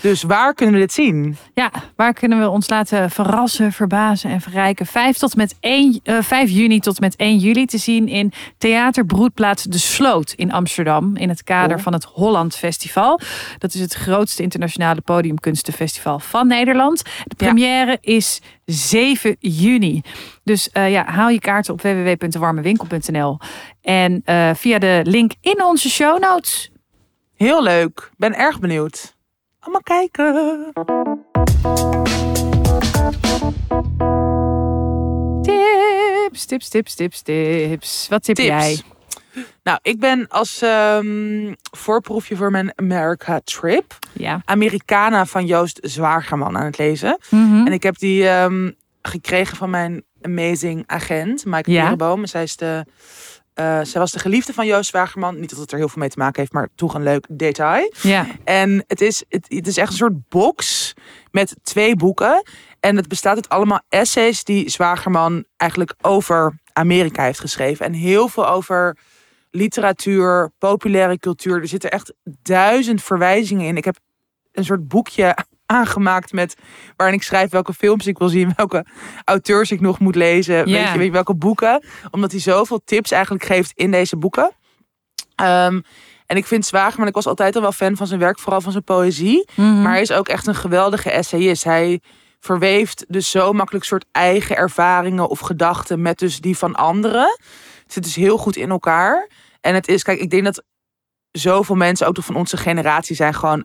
[0.00, 1.36] Dus waar kunnen we dit zien?
[1.54, 4.86] Ja, waar kunnen we ons laten verrassen, verbazen en verrijken?
[4.86, 9.06] 5, tot met 1, eh, 5 juni tot met 1 juli te zien in Theater
[9.06, 11.16] Broedplaats De Sloot in Amsterdam.
[11.16, 11.82] In het kader Oh.
[11.82, 13.20] van het Holland Festival.
[13.58, 17.02] Dat is het grootste internationale podiumkunstenfestival van Nederland.
[17.04, 17.46] De Ja.
[17.46, 20.02] première is 7 juni.
[20.44, 23.38] Dus eh, ja, haal je kaarten op www.warmewinkel.nl.
[23.82, 26.70] En eh, via de link in onze show notes.
[27.36, 28.10] Heel leuk.
[28.16, 29.16] Ben erg benieuwd.
[29.68, 30.72] Allemaal kijken.
[35.42, 38.06] Tips, tips, tips, tips, tips.
[38.08, 38.48] Wat tip Tips.
[38.48, 38.80] jij?
[39.62, 44.42] Nou, ik ben als ehm, voorproefje voor mijn America trip Ja.
[44.44, 47.18] Americana van Joost Zwagerman aan het lezen.
[47.30, 47.66] Mhm.
[47.66, 48.70] En ik heb die ehm,
[49.02, 51.96] gekregen van mijn amazing agent, Maaike Ja.
[52.22, 52.84] Zij, is de,
[53.58, 55.40] eh, zij was de geliefde van Joost Zwagerman.
[55.40, 57.92] Niet dat het er heel veel mee te maken heeft, maar toch een leuk detail.
[58.02, 58.26] Ja.
[58.44, 60.92] En het is, het, het is echt een soort box
[61.30, 62.42] met twee boeken.
[62.80, 67.86] En het bestaat uit allemaal essays die Zwagerman eigenlijk over Amerika heeft geschreven.
[67.86, 68.96] En heel veel over
[69.50, 71.60] literatuur, populaire cultuur.
[71.60, 73.76] Er zitten echt duizend verwijzingen in.
[73.76, 73.96] Ik heb
[74.52, 75.36] een soort boekje
[75.70, 76.56] aangemaakt met
[76.96, 78.86] waarin ik schrijf welke films ik wil zien, welke
[79.24, 83.10] auteurs ik nog moet lezen, weet, je, weet je welke boeken, omdat hij zoveel tips
[83.10, 84.52] eigenlijk geeft in deze boeken.
[85.34, 85.80] Ehm,
[86.26, 88.72] en ik vind Zwageman, ik was altijd al wel fan van zijn werk, vooral van
[88.72, 89.48] zijn poëzie.
[89.54, 89.82] Mhm.
[89.82, 91.64] Maar hij is ook echt een geweldige essayist.
[91.64, 92.00] Hij
[92.40, 97.38] verweeft dus zo makkelijk soort eigen ervaringen of gedachten met dus die van anderen.
[97.82, 99.28] Het zit dus heel goed in elkaar.
[99.60, 100.62] En het is, kijk, ik denk dat
[101.30, 103.64] zoveel mensen, ook toch van onze generatie, zijn gewoon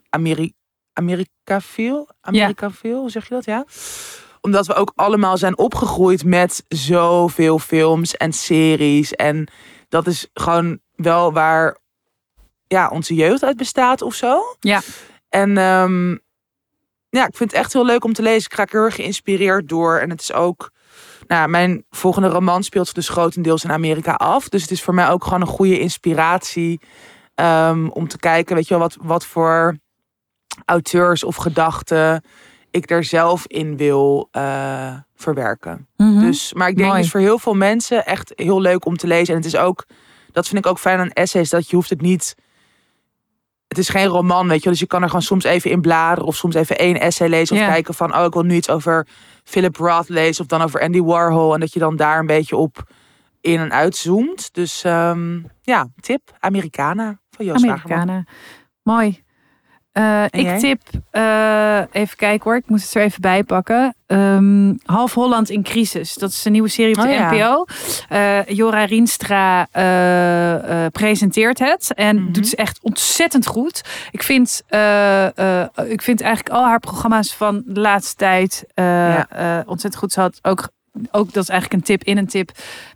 [0.94, 2.10] Ameri Amerikafiel.
[2.22, 3.46] Amerikafiel, hoe zeg je dat?
[3.46, 3.66] Ja.
[4.42, 9.14] Omdat we ook allemaal zijn opgegroeid met zoveel films en series.
[9.14, 9.48] En
[9.90, 11.78] dat is gewoon wel waar
[12.68, 14.42] ja, onze jeugd uit bestaat of zo.
[14.60, 14.82] Ja.
[15.30, 16.12] En ehm,
[17.10, 18.52] ja, ik vind het echt heel leuk om te lezen.
[18.52, 19.98] Ik raak heel erg geïnspireerd door.
[19.98, 20.72] En het is ook...
[21.28, 24.50] Nou, mijn volgende roman speelt dus grotendeels in Amerika af.
[24.50, 26.82] Dus het is voor mij ook gewoon een goede inspiratie...
[27.36, 29.78] ehm, om te kijken, weet je wel, wat, wat voor
[30.66, 32.24] auteurs of gedachten...
[32.72, 35.88] ik er zelf in wil eh, verwerken.
[35.98, 36.20] Mhm.
[36.20, 37.02] Dus, maar ik denk Mooi.
[37.02, 39.34] dus voor heel veel mensen echt heel leuk om te lezen.
[39.34, 39.86] En het is ook,
[40.32, 42.36] dat vind ik ook fijn aan essays, dat je hoeft het niet.
[43.68, 44.70] Het is geen roman, weet je.
[44.70, 47.58] Dus je kan er gewoon soms even in bladeren of soms even één essay lezen
[47.58, 49.08] of kijken van, oh, ik wil nu iets over
[49.44, 52.56] Philip Roth lezen of dan over Andy Warhol en dat je dan daar een beetje
[52.56, 52.84] op
[53.42, 54.54] in en uitzoomt.
[54.54, 57.64] Dus ehm, ja, tip Americana van Joost.
[57.64, 58.28] Amerikanen.
[58.84, 59.23] Mooi.
[59.94, 60.82] Eh, ik tip,
[61.12, 63.96] eh, even kijken hoor, ik moet het er even bij pakken.
[64.08, 66.14] Ehm, Half Holland in crisis.
[66.14, 67.32] Dat is een nieuwe serie op de Oh ja.
[67.32, 67.66] NPO.
[68.10, 69.68] Eh, Jora Rienstra
[70.92, 72.32] presenteert het en Mhm.
[72.32, 73.82] doet ze echt ontzettend goed.
[74.12, 74.62] Ik vind,
[75.88, 79.28] ik vind eigenlijk al haar programma's van de laatste tijd Ja.
[79.66, 80.12] ontzettend goed.
[80.12, 80.70] Ze had ook
[81.12, 82.52] ook dat is eigenlijk een tip in een tip.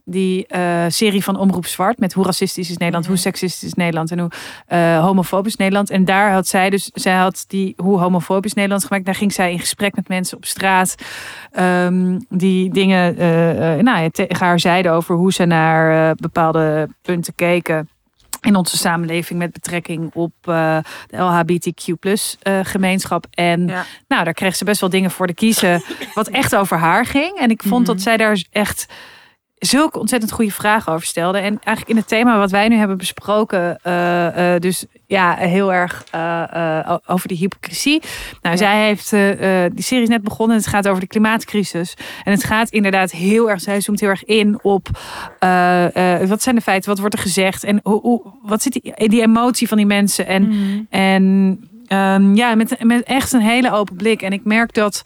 [0.06, 3.14] Die eh, serie van Omroep Zwart met hoe racistisch is Nederland, Mhm.
[3.14, 4.30] hoe seksistisch is Nederland en hoe
[4.68, 5.90] eh, homofobisch Nederland.
[5.90, 9.06] En daar had zij dus, zij had die hoe homofobisch Nederland gemaakt.
[9.06, 10.96] Daar ging zij in gesprek met mensen op straat.
[11.52, 17.36] ehm, die dingen eh, nou, ja, tegen haar zeiden over hoe ze naar bepaalde punten
[17.36, 17.90] keken.
[18.48, 20.78] In onze samenleving met betrekking op eh,
[21.08, 22.04] de LHBTQ
[22.42, 23.26] eh, gemeenschap.
[23.32, 23.86] En Ja.
[24.08, 25.84] nou, daar kreeg ze best wel dingen voor te kiezen.
[26.14, 27.38] Wat echt over haar ging.
[27.40, 27.92] En ik vond Mhm.
[27.96, 28.86] dat zij daar echt
[29.60, 31.38] zulke ontzettend goede vragen over stelde.
[31.38, 35.74] En eigenlijk in het thema wat wij nu hebben besproken, eh, eh, dus ja, heel
[35.74, 38.02] erg eh, over die hypocrisie.
[38.42, 38.56] Nou, Ja.
[38.56, 39.10] zij heeft
[39.76, 40.58] die serie is net begonnen.
[40.58, 41.94] Het gaat over de klimaatcrisis.
[42.24, 44.88] En het gaat inderdaad heel erg, zij zoomt heel erg in op
[46.28, 49.22] wat zijn de feiten, wat wordt er gezegd en hoe, hoe, wat zit die, die
[49.22, 50.28] emotie van die mensen.
[50.28, 50.82] En Mhm.
[50.90, 54.22] en ehm, ja, met, met echt een hele open blik.
[54.22, 55.02] En ik merk dat,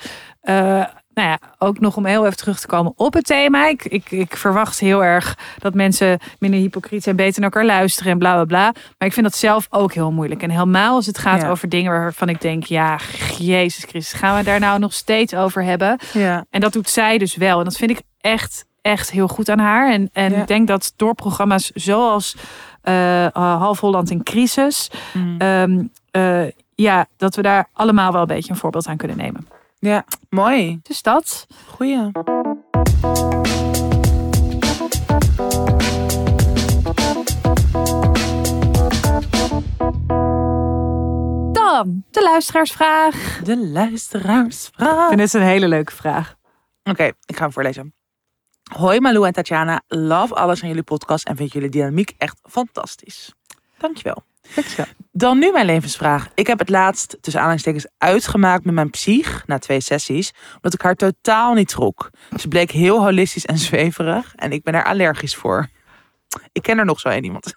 [1.13, 3.67] nou ja, ook nog om heel even terug te komen op het thema.
[3.67, 8.11] Ik, ik, ik verwacht heel erg dat mensen minder hypocriet zijn, beter naar elkaar luisteren
[8.11, 8.63] en bla bla bla.
[8.97, 10.43] Maar ik vind dat zelf ook heel moeilijk.
[10.43, 11.49] En helemaal als het gaat Ja.
[11.49, 12.99] over dingen waarvan ik denk, ja,
[13.37, 15.99] Jezus Christus, gaan we daar nou nog steeds over hebben?
[16.13, 16.45] Ja.
[16.49, 17.57] En dat doet zij dus wel.
[17.57, 19.91] En dat vind ik echt, echt heel goed aan haar.
[19.91, 20.41] En, en Ja.
[20.41, 22.35] ik denk dat door programma's zoals
[22.81, 25.35] eh, eh, Half Holland in Crisis, Mhm.
[25.41, 29.47] ehm, eh, ja, dat we daar allemaal wel een beetje een voorbeeld aan kunnen nemen.
[29.81, 30.79] Ja, mooi.
[30.83, 31.47] Dus dat.
[31.67, 32.11] Goeie.
[41.51, 43.41] Dan de luisteraarsvraag.
[43.43, 45.11] De luisteraarsvraag.
[45.11, 46.35] Ik vind het een hele leuke vraag.
[46.83, 47.93] Oké, ik ga hem voorlezen.
[48.73, 53.33] Hoi Malou en Tatjana, love alles aan jullie podcast en vind jullie dynamiek echt fantastisch.
[53.77, 54.23] Dankjewel.
[55.13, 56.29] Dan nu mijn levensvraag.
[56.35, 60.81] Ik heb het laatst tussen aanhalingstekens uitgemaakt met mijn psych na twee sessies, omdat ik
[60.81, 62.09] haar totaal niet trok.
[62.39, 65.69] Ze bleek heel holistisch en zweverig en ik ben er allergisch voor.
[66.51, 67.53] Ik ken er nog zo één iemand.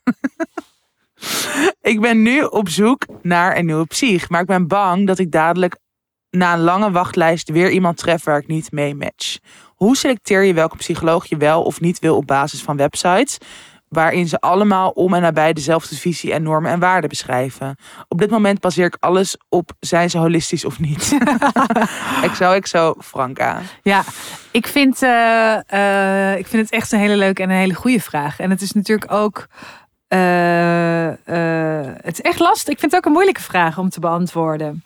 [1.92, 5.30] ik ben nu op zoek naar een nieuwe psych, maar ik ben bang dat ik
[5.30, 5.78] dadelijk
[6.30, 9.38] na een lange wachtlijst weer iemand tref waar ik niet mee match.
[9.74, 13.38] Hoe selecteer je welke psycholoog je wel of niet wil op basis van websites?
[13.94, 17.76] Waarin ze allemaal om en nabij dezelfde visie en normen en waarden beschrijven.
[18.08, 21.18] Op dit moment baseer ik alles op zijn ze holistisch of niet.
[22.32, 23.60] XO, XO, Franka.
[23.82, 24.02] Ja,
[24.50, 28.38] ik vind, eh, ik vind het echt een hele leuke en een hele goede vraag.
[28.38, 29.46] En het is natuurlijk ook.
[30.08, 31.08] eh,
[32.02, 32.72] het is echt lastig.
[32.72, 34.84] Ik vind het ook een moeilijke vraag om te beantwoorden.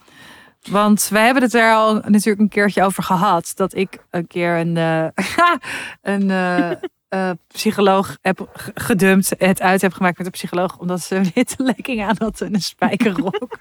[0.70, 3.52] Want wij hebben het er al natuurlijk een keertje over gehad.
[3.54, 4.76] Dat ik een keer een,
[6.12, 6.30] een
[7.08, 9.34] eh, psycholoog heb gedumpt.
[9.38, 10.78] Het uit heb gemaakt met een psycholoog.
[10.78, 13.48] Omdat ze een witte lekking aan had en een spijkerrok.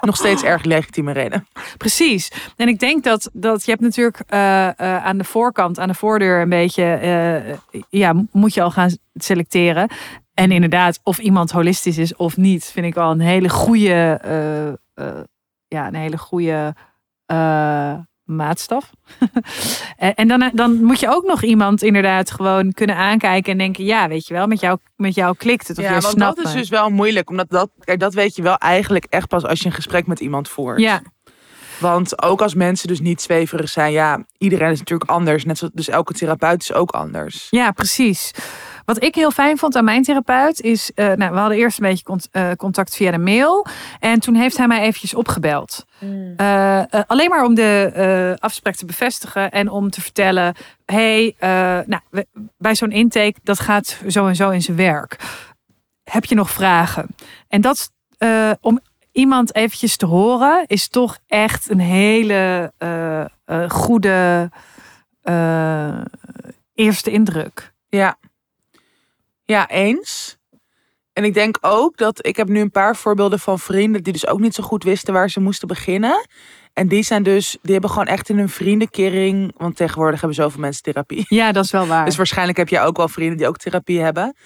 [0.00, 1.46] Nog steeds erg legitieme reden.
[1.76, 2.32] Precies.
[2.56, 5.94] En ik denk dat, dat je hebt natuurlijk eh, eh, aan de voorkant, aan de
[5.94, 9.90] voordeur een beetje, ja, moet je al gaan selecteren.
[10.34, 14.20] En inderdaad, of iemand holistisch is of niet, vind ik al een hele goede,
[15.68, 16.74] ja, een hele goede
[18.28, 18.90] maatstaf.
[20.14, 24.08] en dan, dan moet je ook nog iemand inderdaad gewoon kunnen aankijken en denken, ja,
[24.08, 25.78] weet je wel, met jou, met jou klikt het.
[25.78, 27.30] Of Ja, want snapt dat is dus wel moeilijk.
[27.30, 30.20] Omdat dat, kijk, dat weet je wel eigenlijk echt pas als je een gesprek met
[30.20, 30.80] iemand voert.
[30.80, 31.02] Ja,
[31.78, 35.44] Want ook als mensen dus niet zweverig zijn, ja, iedereen is natuurlijk anders.
[35.44, 37.46] Net zoals dus elke therapeut is ook anders.
[37.50, 38.32] Ja, precies.
[38.88, 41.88] Wat ik heel fijn vond aan mijn therapeut is, eh, nou, we hadden eerst een
[41.88, 43.66] beetje cont- eh, contact via de mail.
[44.00, 45.84] En toen heeft hij mij eventjes opgebeld.
[46.36, 51.34] Eh, eh, alleen maar om de afspraak te bevestigen en om te vertellen: hey,
[51.86, 52.26] nou, we-
[52.58, 55.16] bij zo'n intake, dat gaat zo en zo in zijn werk.
[56.10, 57.06] Heb je nog vragen?
[57.48, 57.92] En dat
[58.60, 58.80] om
[59.12, 62.72] iemand eventjes te horen, is toch echt een hele
[63.68, 64.50] goede
[66.74, 67.72] eerste indruk.
[67.88, 68.16] Ja.
[69.52, 70.36] Ja, eens.
[71.12, 74.26] En ik denk ook dat ik heb nu een paar voorbeelden van vrienden die dus
[74.26, 76.26] ook niet zo goed wisten waar ze moesten beginnen.
[76.72, 80.60] En die zijn dus, die hebben gewoon echt in hun vriendenkering, want tegenwoordig hebben zoveel
[80.60, 81.24] mensen therapie.
[81.28, 82.04] Ja, dat is wel waar.
[82.04, 84.36] Dus waarschijnlijk heb jij ook wel vrienden die ook therapie hebben.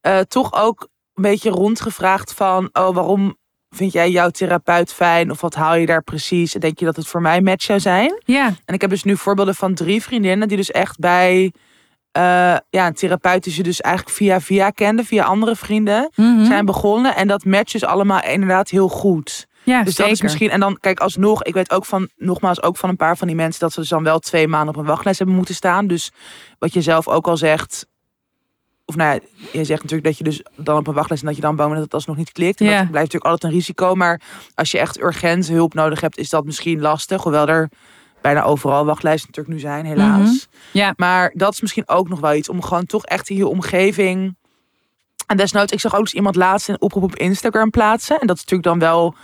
[0.00, 3.36] Eh, toch ook een beetje rondgevraagd van, oh, waarom
[3.70, 5.30] vind jij jouw therapeut fijn?
[5.30, 6.54] Of wat haal je daar precies?
[6.54, 8.22] En denk je dat het voor mij match zou zijn?
[8.24, 11.52] ja, En ik heb dus nu voorbeelden van drie vriendinnen die dus echt bij
[12.12, 12.22] eh,
[12.70, 16.44] ja, een therapeut die ze dus eigenlijk via via kenden, via andere vrienden, Mhm.
[16.44, 17.16] zijn begonnen.
[17.16, 19.46] En dat matcht dus allemaal inderdaad heel goed.
[19.64, 20.02] ja Dus zeker.
[20.04, 20.50] dat is misschien.
[20.50, 23.36] En dan kijk, alsnog, ik weet ook van, nogmaals, ook van een paar van die
[23.36, 25.86] mensen dat ze dus dan wel twee maanden op een wachtlijst hebben moeten staan.
[25.86, 26.10] Dus
[26.58, 27.86] wat je zelf ook al zegt.
[28.84, 29.20] Of nou ja,
[29.52, 31.68] je zegt natuurlijk dat je dus dan op een wachtlijst en dat je dan bang
[31.68, 32.60] bent dat het alsnog niet klikt.
[32.60, 32.70] En Ja.
[32.78, 33.94] dat blijft natuurlijk altijd een risico.
[33.94, 34.20] Maar
[34.54, 37.22] als je echt urgent hulp nodig hebt, is dat misschien lastig.
[37.22, 37.68] Hoewel er
[38.22, 40.28] bijna overal wachtlijsten natuurlijk nu zijn, helaas.
[40.28, 40.78] Mhm.
[40.78, 40.92] Ja.
[40.96, 44.36] Maar dat is misschien ook nog wel iets om gewoon toch echt in je omgeving.
[45.26, 48.20] En desnoods, ik zag ook eens iemand laatst een oproep op Instagram plaatsen.
[48.20, 49.14] En dat is natuurlijk dan wel.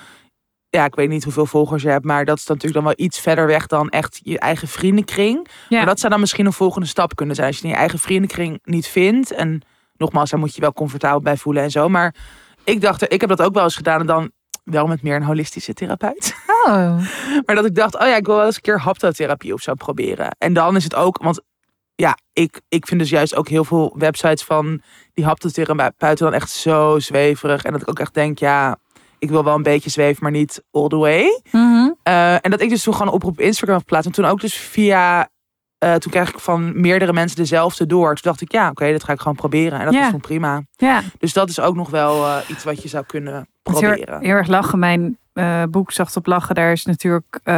[0.71, 3.07] Ja, ik weet niet hoeveel volgers je hebt, maar dat is dan natuurlijk dan wel
[3.07, 5.49] iets verder weg dan echt je eigen vriendenkring.
[5.69, 5.77] Ja.
[5.77, 7.47] Maar dat zou dan misschien een volgende stap kunnen zijn.
[7.49, 9.33] Als je in je eigen vriendenkring niet vindt.
[9.33, 9.63] En
[9.97, 11.89] nogmaals, daar moet je je wel comfortabel bij voelen en zo.
[11.89, 12.15] Maar
[12.65, 14.01] ik dacht, ik heb dat ook wel eens gedaan.
[14.01, 14.31] En dan
[14.71, 16.35] wel met meer een holistische therapeut.
[16.67, 16.99] Oh.
[17.47, 19.75] Maar dat ik dacht, oh ja, ik wil wel eens een keer haptotherapie of zo
[19.75, 20.37] proberen.
[20.39, 21.41] En dan is het ook, want
[21.95, 24.83] ja, ik, ik vind dus juist ook heel veel websites van
[25.15, 27.63] die haptotherapeuten dan echt zo zweverig.
[27.65, 28.77] En dat ik ook echt denk, ja,
[29.19, 31.43] ik wil wel een beetje zweven, maar niet all the way.
[31.53, 31.91] Mhm.
[32.03, 34.07] Eh, en dat ik dus toen gewoon een oproep op Instagram heb geplaatst.
[34.09, 35.29] En toen ook dus via,
[35.79, 38.15] eh, toen kreeg ik van meerdere mensen dezelfde door.
[38.15, 39.79] Toen dacht ik, ja, oké, dat ga ik gewoon proberen.
[39.79, 40.01] En dat Ja.
[40.01, 40.63] was toen prima.
[40.79, 41.03] Ja.
[41.19, 44.21] Dus dat is ook nog wel eh, iets wat je zou kunnen is heel, proberen.
[44.21, 44.79] heel erg lachen.
[44.79, 47.55] Mijn eh, boek Zacht op Lachen, daar is natuurlijk, eh,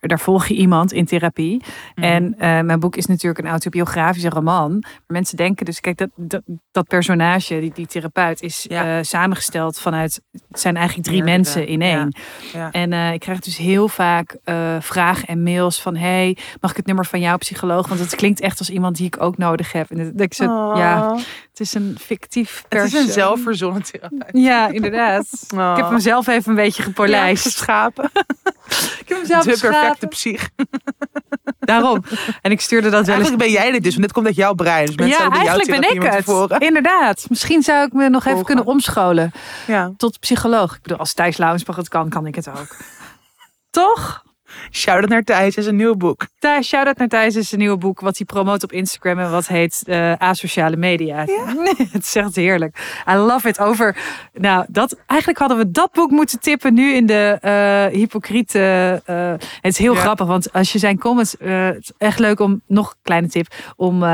[0.00, 1.62] daar volg je iemand in therapie.
[1.94, 2.06] Mhm.
[2.06, 2.34] En
[2.66, 4.70] mijn boek is natuurlijk een autobiografische roman.
[4.80, 9.02] Maar mensen denken dus, kijk, dat, dat, dat personage, die, die therapeut, is Ja.
[9.02, 12.16] samengesteld vanuit, het zijn eigenlijk drie Meerdere, mensen in één.
[12.52, 12.70] Ja.
[12.70, 14.36] En ik krijg dus heel vaak
[14.80, 17.88] vragen en mails van, hey, mag ik het nummer van jouw psycholoog?
[17.88, 19.90] Want het klinkt echt als iemand die ik ook nodig heb.
[19.90, 20.44] En dat ik zo,
[20.76, 21.16] ja,
[21.58, 23.12] het is een fictief het is een persoon.
[23.12, 24.30] zelfverzonnen therapeut.
[24.32, 25.26] Ja, inderdaad.
[25.54, 25.70] Oh.
[25.70, 27.42] Ik heb hem zelf even een beetje Ja, gepolijst.
[27.42, 28.04] geschapen.
[29.00, 30.48] ik heb hem zelf De perfecte psych.
[31.58, 32.04] Daarom.
[32.42, 33.08] En ik stuurde dat wel eens.
[33.08, 34.86] Eigenlijk ben jij dit dus, want dit komt uit jouw brein.
[34.86, 36.62] Dus Ja, eigenlijk ben ik het.
[36.62, 37.26] Inderdaad.
[37.28, 39.32] Misschien zou ik me nog even kunnen omscholen
[39.66, 39.92] Ja.
[39.96, 40.74] tot psycholoog.
[40.74, 42.76] Ik bedoel, als Thijs Lauwensbach het kan, kan ik het ook.
[43.70, 44.24] Toch?
[44.70, 46.26] Shout-out naar Thijs, is een nieuw boek.
[46.38, 49.46] Thijs, shout-out naar Thijs is een nieuwe boek wat hij promoot op Instagram en wat
[49.46, 51.24] heet eh Asociale Media.
[51.92, 53.02] het is echt heerlijk.
[53.10, 53.60] I love it.
[53.60, 53.96] Over,
[54.32, 59.02] nou, dat, eigenlijk hadden we dat boek moeten tippen nu in de eh hypocriete.
[59.04, 60.00] eh, het is heel Ja.
[60.00, 63.46] grappig, want als je zijn comments, het is echt leuk om, nog een kleine tip,
[63.76, 64.04] om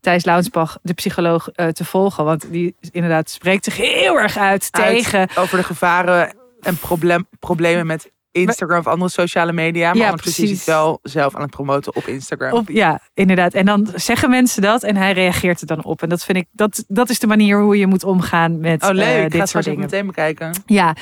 [0.00, 2.24] Thijs Launsbach, de psycholoog, te volgen.
[2.24, 7.26] Want die inderdaad spreekt zich heel erg uit, Uit tegen Over de gevaren en probleem,
[7.40, 9.86] problemen met Instagram of andere sociale media.
[9.88, 10.66] Maar Ja, ondertussen is hij precies.
[10.74, 12.52] het wel zelf aan het promoten op Instagram.
[12.52, 13.54] Op, ja, inderdaad.
[13.54, 16.02] En dan zeggen mensen dat en hij reageert er dan op.
[16.02, 18.90] En dat vind ik, dat, dat is de manier hoe je moet omgaan met oh
[18.90, 19.80] leuk, ik ga dit soort dingen.
[19.80, 20.50] meteen bekijken.
[20.66, 20.94] Ja,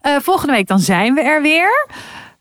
[0.00, 1.86] Eh, volgende week dan zijn we er weer.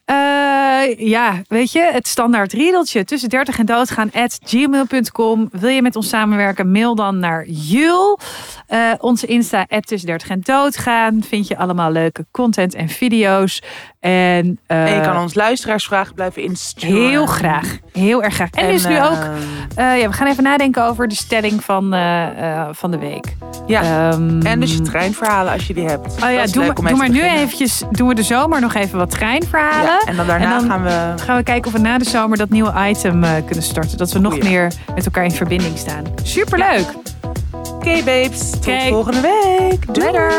[0.06, 5.50] Eh, ja, weet je, het standaard riedeltje tussen 30 en doodgaan at gmail.com.
[5.52, 8.20] Wil je met ons samenwerken, mail dan naar Jul.
[8.68, 11.24] Eh, onze Insta at tussen 30 en doodgaan.
[11.28, 13.62] Vind je allemaal leuke content en video's.
[14.00, 17.10] En, eh, en je kan ons luisteraarsvragen blijven insturen.
[17.10, 18.50] heel graag, heel erg graag.
[18.50, 19.24] En, En, dus nu ook,
[19.76, 21.96] ja, we gaan even nadenken over de stelling van,
[22.72, 23.36] van de week.
[23.68, 26.24] Ja, Ehm, en dus je treinverhalen als je die hebt.
[26.24, 29.84] Oh ja, doe, maar, doe nu eventjes, doen we de zomer nog even wat treinverhalen.
[29.86, 31.24] Ja, en dan daarna En dan- gaan we...
[31.24, 33.98] gaan we kijken of we na de zomer dat nieuwe item eh, kunnen starten.
[33.98, 34.50] Dat we nog Goeie.
[34.50, 36.04] meer met elkaar in verbinding staan.
[36.24, 36.86] Superleuk.
[37.52, 39.94] Oké babes, tot volgende week.
[39.94, 40.12] Doei.
[40.12, 40.34] Later.